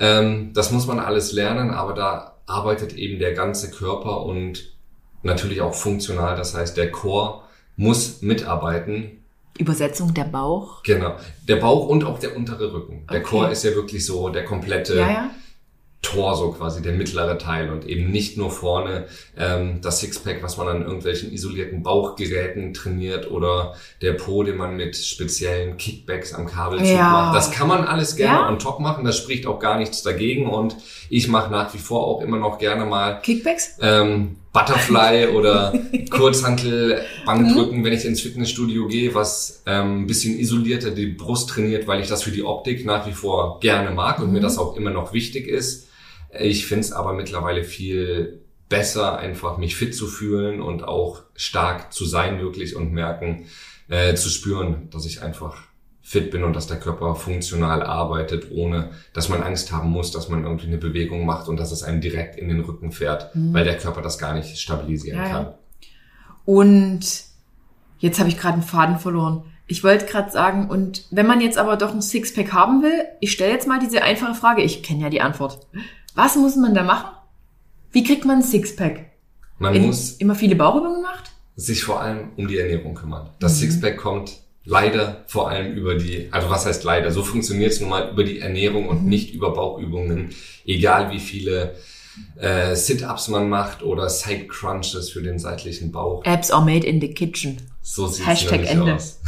[0.00, 4.64] Ähm, das muss man alles lernen, aber da arbeitet eben der ganze Körper und
[5.22, 6.36] natürlich auch funktional.
[6.36, 7.44] Das heißt, der Chor
[7.76, 9.24] muss mitarbeiten.
[9.56, 10.82] Übersetzung der Bauch.
[10.82, 11.14] Genau.
[11.48, 13.06] Der Bauch und auch der untere Rücken.
[13.10, 13.28] Der Okay.
[13.28, 15.30] Chor ist ja wirklich so der komplette Ja, ja.
[16.04, 20.68] Torso quasi, der mittlere Teil und eben nicht nur vorne ähm, das Sixpack, was man
[20.68, 26.94] an irgendwelchen isolierten Bauchgeräten trainiert oder der Po, den man mit speziellen Kickbacks am Kabelzug
[26.96, 27.10] Ja.
[27.10, 27.36] macht.
[27.36, 28.48] Das kann man alles gerne Ja.
[28.48, 30.76] on top machen, das spricht auch gar nichts dagegen und
[31.10, 33.78] ich mache nach wie vor auch immer noch gerne mal Kickbacks?
[33.80, 35.72] ähm, Butterfly oder
[36.10, 41.86] Kurzhantel, Bankdrücken, wenn ich ins Fitnessstudio gehe, was ähm, ein bisschen isolierter die Brust trainiert,
[41.88, 44.76] weil ich das für die Optik nach wie vor gerne mag und mir das auch
[44.76, 45.88] immer noch wichtig ist.
[46.38, 51.92] Ich finde es aber mittlerweile viel besser, einfach mich fit zu fühlen und auch stark
[51.92, 53.46] zu sein wirklich und merken,
[53.88, 55.56] äh, zu spüren, dass ich einfach
[56.02, 60.28] fit bin und dass der Körper funktional arbeitet, ohne dass man Angst haben muss, dass
[60.28, 63.64] man irgendwie eine Bewegung macht und dass es einem direkt in den Rücken fährt, weil
[63.64, 65.28] der Körper das gar nicht stabilisieren ja.
[65.28, 65.54] kann.
[66.44, 67.00] Und
[67.98, 69.44] jetzt habe ich gerade einen Faden verloren.
[69.66, 73.32] Ich wollte gerade sagen, und wenn man jetzt aber doch ein Sixpack haben will, ich
[73.32, 75.66] stelle jetzt mal diese einfache Frage, ich kenne ja die Antwort.
[76.14, 77.10] Was muss man da machen?
[77.92, 79.06] Wie kriegt man ein Sixpack?
[79.58, 81.30] Man Wenn muss immer viele Bauchübungen macht?
[81.56, 83.30] sich vor allem um die Ernährung kümmern.
[83.38, 83.58] Das Mhm.
[83.70, 87.90] Sixpack kommt leider vor allem über die, also was heißt leider, so funktioniert es nun
[87.90, 88.88] mal über die Ernährung Mhm.
[88.88, 90.30] und nicht über Bauchübungen,
[90.66, 91.76] egal wie viele
[92.40, 96.24] äh, Sit-Ups man macht oder Side Crunches für den seitlichen Bauch.
[96.24, 97.56] Apps are made in the kitchen.
[97.82, 98.94] So sieht Hashtag nämlich Ende.
[98.94, 99.20] aus.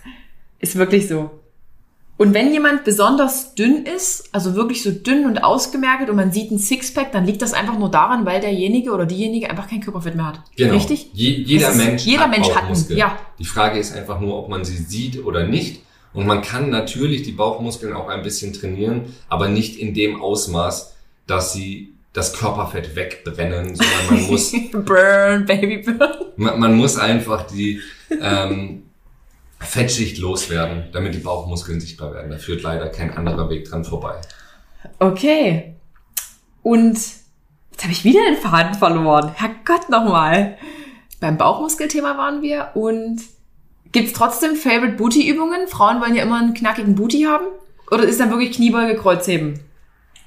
[0.58, 1.30] Ist wirklich so.
[2.18, 6.50] Und wenn jemand besonders dünn ist, also wirklich so dünn und ausgemergelt und man sieht
[6.50, 10.14] ein Sixpack, dann liegt das einfach nur daran, weil derjenige oder diejenige einfach kein Körperfett
[10.16, 10.40] mehr hat.
[10.56, 10.72] Genau.
[10.74, 11.10] Richtig?
[11.12, 13.18] Je, jeder ist- Mensch jeder hat Mensch hat einen, ja.
[13.38, 15.82] Die Frage ist einfach nur, ob man sie sieht oder nicht.
[16.14, 20.94] Und man kann natürlich die Bauchmuskeln auch ein bisschen trainieren, aber nicht in dem Ausmaß,
[21.26, 25.98] dass sie das Körperfett wegbrennen, sondern man muss, burn, baby, burn.
[26.36, 27.82] man, man muss einfach die
[28.22, 28.84] ähm,
[29.60, 32.30] Fettschicht loswerden, damit die Bauchmuskeln sichtbar werden.
[32.30, 34.20] Da führt leider kein anderer Weg dran vorbei.
[34.98, 35.74] Okay.
[36.62, 39.32] Und jetzt habe ich wieder den Faden verloren.
[39.34, 40.58] Herrgott nochmal.
[41.20, 43.22] Beim Bauchmuskelthema waren wir und
[43.92, 45.66] gibt's trotzdem Favorite Booty Übungen?
[45.68, 47.46] Frauen wollen ja immer einen knackigen Booty haben.
[47.90, 49.60] Oder ist dann wirklich Kniebeuge, Kreuzheben?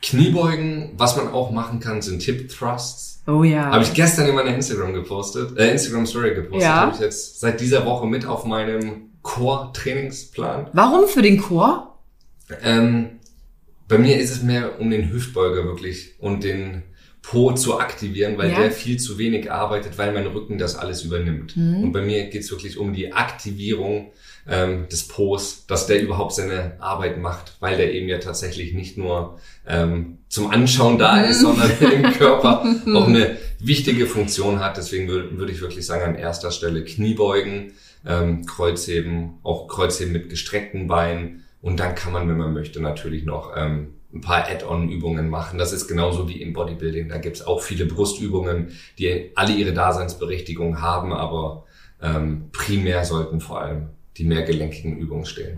[0.02, 3.22] Kniebeugen, was man auch machen kann, sind Hip Thrusts.
[3.28, 3.66] Oh ja.
[3.66, 6.64] Habe ich gestern in meiner Instagram gepostet, äh, Instagram Story gepostet.
[6.64, 6.76] Ja.
[6.78, 10.68] Habe ich jetzt seit dieser Woche mit auf meinem Core-Trainingsplan.
[10.74, 12.00] Warum für den Chor?
[12.64, 13.20] Ähm,
[13.88, 16.84] bei mir ist es mehr um den Hüftbeuger wirklich und den
[17.22, 18.60] Po zu aktivieren, weil Ja.
[18.60, 21.56] der viel zu wenig arbeitet, weil mein Rücken das alles übernimmt.
[21.56, 21.84] Mhm.
[21.84, 24.12] Und bei mir geht's wirklich um die Aktivierung
[24.48, 28.98] ähm, des Po's, dass der überhaupt seine Arbeit macht, weil der eben ja tatsächlich nicht
[28.98, 32.64] nur ähm, zum Anschauen da ist, sondern im Körper
[32.96, 34.78] auch eine wichtige Funktion hat.
[34.78, 37.74] Deswegen würde würde ich wirklich sagen, an erster Stelle Kniebeugen,
[38.06, 41.44] ähm, Kreuzheben, auch Kreuzheben mit gestreckten Beinen.
[41.62, 45.60] Und dann kann man, wenn man möchte, natürlich noch ähm, ein paar Add-on-Übungen machen.
[45.60, 47.10] Das ist genauso wie im Bodybuilding.
[47.10, 51.66] Da gibt's auch viele Brustübungen, die alle ihre Daseinsberechtigung haben, aber
[52.02, 55.58] ähm, primär sollten vor allem die mehrgelenkigen Übungen stehen.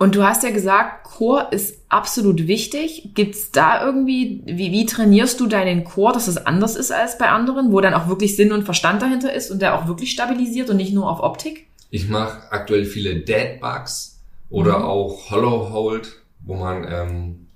[0.00, 3.10] Und du hast ja gesagt, Chor ist absolut wichtig.
[3.14, 7.28] Gibt's da irgendwie, wie, wie trainierst du deinen Chor, dass es anders ist als bei
[7.28, 10.70] anderen, wo dann auch wirklich Sinn und Verstand dahinter ist und der auch wirklich stabilisiert
[10.70, 11.66] und nicht nur auf Optik?
[11.90, 14.84] Ich mache aktuell viele Dead Bugs oder Mhm.
[14.86, 16.08] auch Hollow Hold,
[16.46, 17.46] wo man ähm,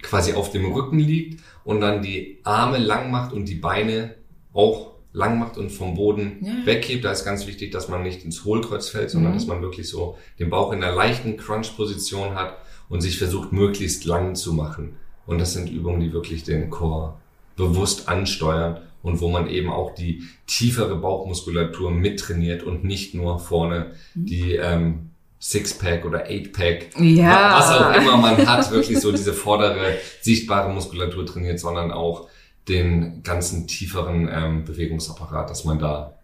[0.00, 4.14] quasi auf dem Rücken liegt und dann die Arme lang macht und die Beine
[4.52, 6.66] auch lang macht und vom Boden Ja.
[6.66, 7.04] weghebt.
[7.04, 9.36] Da ist ganz wichtig, dass man nicht ins Hohlkreuz fällt, sondern Mhm.
[9.36, 12.58] dass man wirklich so den Bauch in einer leichten Crunch-Position hat
[12.88, 14.96] und sich versucht, möglichst lang zu machen.
[15.26, 17.14] Und das sind Übungen, die wirklich den Core
[17.56, 23.92] bewusst ansteuern und wo man eben auch die tiefere Bauchmuskulatur mittrainiert und nicht nur vorne
[24.14, 24.26] Mhm.
[24.26, 25.10] die ähm,
[25.40, 27.58] Sixpack oder Eightpack, Ja.
[27.58, 32.28] was auch immer man hat, wirklich so diese vordere sichtbare Muskulatur trainiert, sondern auch
[32.68, 36.14] den ganzen tieferen ähm, Bewegungsapparat, dass man da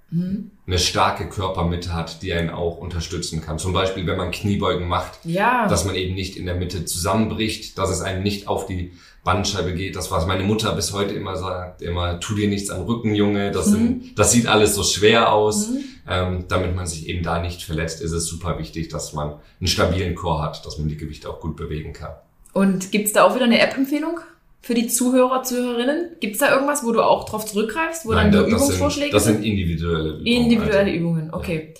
[0.66, 3.60] eine starke Körpermitte hat, die einen auch unterstützen kann.
[3.60, 5.68] Zum Beispiel, wenn man Kniebeugen macht, Ja.
[5.68, 8.90] dass man eben nicht in der Mitte zusammenbricht, dass es einem nicht auf die
[9.22, 9.94] Bandscheibe geht.
[9.94, 13.52] Das, was meine Mutter bis heute immer sagt, immer, tu dir nichts am Rücken, Junge,
[13.52, 15.68] das, sind, das sieht alles so schwer aus.
[16.08, 19.68] Ähm, damit man sich eben da nicht verletzt, ist es super wichtig, dass man einen
[19.68, 22.14] stabilen Chor hat, dass man die Gewichte auch gut bewegen kann.
[22.52, 24.18] Und gibt's da auch wieder eine App-Empfehlung
[24.62, 26.16] für die Zuhörer, Zuhörerinnen?
[26.20, 29.14] Gibt's da irgendwas, wo du auch drauf zurückgreifst, wo dann da- die das, Übungsvorschläge sind,
[29.14, 29.44] das sind?
[29.44, 30.26] individuelle Übungen.
[30.26, 30.94] Individuelle also.
[30.96, 31.74] Übungen, okay.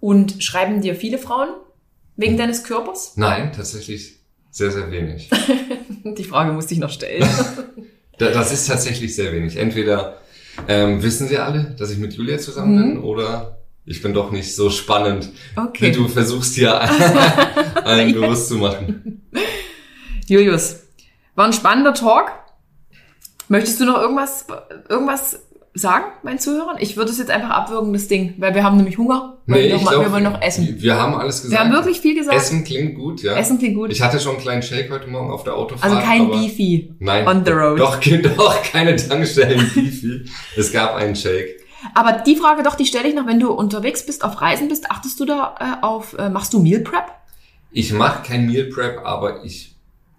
[0.00, 1.48] Und schreiben dir viele Frauen
[2.16, 3.12] wegen deines Körpers?
[3.16, 4.16] Nein, tatsächlich
[4.50, 5.28] sehr, sehr wenig.
[6.04, 7.28] Die Frage musste ich noch stellen.
[8.18, 9.56] Da- Das ist tatsächlich sehr wenig.
[9.56, 10.20] Entweder
[10.66, 12.94] ähm, wissen sie alle, dass ich mit Julia zusammen Mhm.
[12.94, 15.86] bin, oder ich bin doch nicht so spannend, Okay.
[15.86, 16.80] wie du versuchst hier
[17.84, 19.22] allen bewusst zu machen.
[20.26, 20.80] Julius,
[21.38, 22.32] war ein spannender Talk.
[23.46, 24.46] Möchtest du noch irgendwas,
[24.88, 25.38] irgendwas
[25.72, 26.76] sagen, meinen Zuhörern?
[26.80, 29.38] Ich würde es jetzt einfach abwürgen, das Ding, weil wir haben nämlich Hunger.
[29.46, 30.74] Wir, wollen, noch glaub, wir wollen noch essen.
[30.80, 31.52] Wir haben alles gesagt.
[31.52, 32.36] Wir haben wirklich viel gesagt.
[32.36, 33.36] Essen klingt gut, ja.
[33.36, 33.92] Essen klingt gut.
[33.92, 35.84] Ich hatte schon einen kleinen Shake heute Morgen auf der Autofahrt.
[35.84, 37.26] also kein Beefy Nein.
[37.28, 37.78] on the road.
[37.78, 38.00] Doch,
[38.36, 40.24] doch keine Tankstellen Beefy.
[40.56, 41.64] Es gab einen Shake.
[41.94, 44.90] Aber die Frage doch, die stelle ich noch, wenn du unterwegs bist, auf Reisen bist,
[44.90, 47.04] achtest du da äh, auf, äh, machst du Meal Prep?
[47.70, 49.77] Ich mache kein Meal Prep, aber ich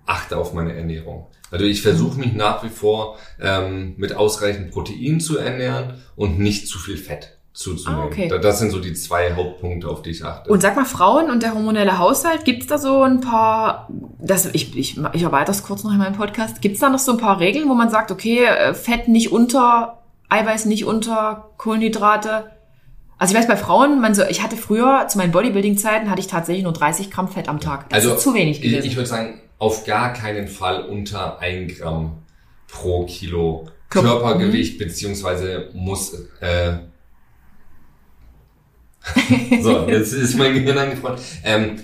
[0.09, 1.27] achte auf meine Ernährung.
[1.51, 6.67] Also ich versuche mich nach wie vor ähm, mit ausreichend Protein zu ernähren und nicht
[6.67, 8.03] zu viel Fett zuzunehmen.
[8.03, 8.27] Ah, okay.
[8.27, 10.49] Da- Das sind so die zwei Hauptpunkte, auf die ich achte.
[10.51, 13.89] Und sag mal, Frauen und der hormonelle Haushalt, gibt's da so ein paar,
[14.19, 17.11] das, ich, ich, ich erweitere das kurz noch in meinem Podcast, gibt's da noch so
[17.13, 19.97] ein paar Regeln, wo man sagt, okay, äh, Fett nicht unter,
[20.29, 22.51] Eiweiß nicht unter, Kohlenhydrate?
[23.19, 26.27] Also ich weiß, bei Frauen, man so, ich hatte früher, zu meinen Bodybuilding-Zeiten, hatte ich
[26.27, 27.89] tatsächlich nur 30 Gramm Fett am Tag.
[27.89, 28.87] Das also zu wenig ich, gewesen.
[28.87, 32.23] ich würde sagen, auf gar keinen Fall unter ein Gramm
[32.69, 36.77] pro Kilo Körper- Körpergewicht beziehungsweise muss äh,
[39.61, 41.19] so, jetzt ist mein Gehirn angefroren.
[41.43, 41.81] Ähm,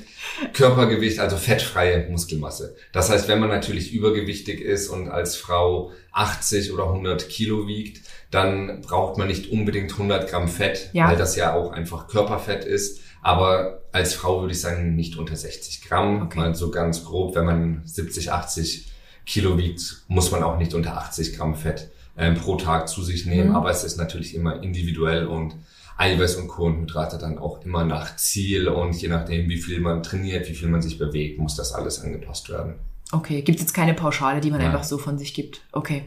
[0.53, 2.75] Körpergewicht, also fettfreie Muskelmasse.
[2.91, 8.01] Das heißt, wenn man natürlich übergewichtig ist und als Frau 80 oder 100 Kilo wiegt,
[8.35, 11.07] dann braucht man nicht unbedingt 100 Gramm Fett, Ja.
[11.07, 13.01] weil das ja auch einfach Körperfett ist.
[13.21, 16.23] Aber als Frau würde ich sagen, nicht unter 60 Gramm.
[16.23, 16.37] Okay.
[16.39, 18.91] Mal so ganz grob, wenn man 70, 80
[19.25, 23.25] Kilo wiegt, muss man auch nicht unter 80 Gramm Fett ähm, pro Tag zu sich
[23.25, 23.49] nehmen.
[23.49, 23.55] Mhm.
[23.55, 25.55] Aber es ist natürlich immer individuell und
[25.97, 30.47] Eiweiß und Kohlenhydrate dann auch immer nach Ziel und je nachdem, wie viel man trainiert,
[30.49, 32.75] wie viel man sich bewegt, muss das alles angepasst werden.
[33.11, 34.71] Okay, gibt's jetzt keine Pauschale, die man Nein.
[34.71, 35.61] einfach so von sich gibt.
[35.71, 36.03] Okay.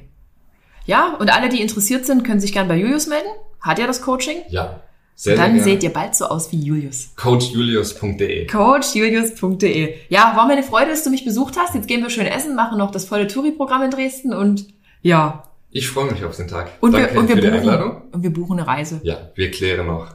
[0.89, 3.29] Ja, und alle, die interessiert sind, können sich gern bei Julius melden.
[3.61, 4.39] Hat er das Coaching?
[4.49, 4.81] Ja,
[5.15, 7.11] sehr, Dann sehr seht ihr bald so aus wie Julius.
[7.17, 8.47] coachjulius.de.
[8.47, 9.95] coachjulius.de.
[10.09, 11.75] Ja, war mir eine Freude, dass du mich besucht hast.
[11.75, 14.67] Jetzt gehen wir schön essen, machen noch das volle Touri-Programm in Dresden und
[15.03, 15.43] ja.
[15.71, 16.71] Ich freue mich auf den Tag.
[16.81, 18.03] Und Danke wir, und wir für die buchen, Einladung.
[18.11, 19.01] und wir buchen eine Reise.
[19.03, 20.15] Ja, wir klären noch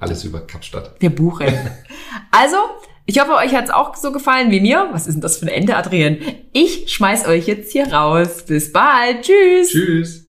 [0.00, 0.94] alles über Kapstadt.
[1.00, 1.48] Wir buchen.
[2.30, 2.56] also,
[3.06, 4.88] ich hoffe, euch hat's auch so gefallen wie mir.
[4.92, 6.18] Was ist denn das für ein Ende, Adrian?
[6.52, 8.44] Ich schmeiß euch jetzt hier raus.
[8.46, 9.22] Bis bald.
[9.22, 9.70] Tschüss.
[9.70, 10.22] Tschüss.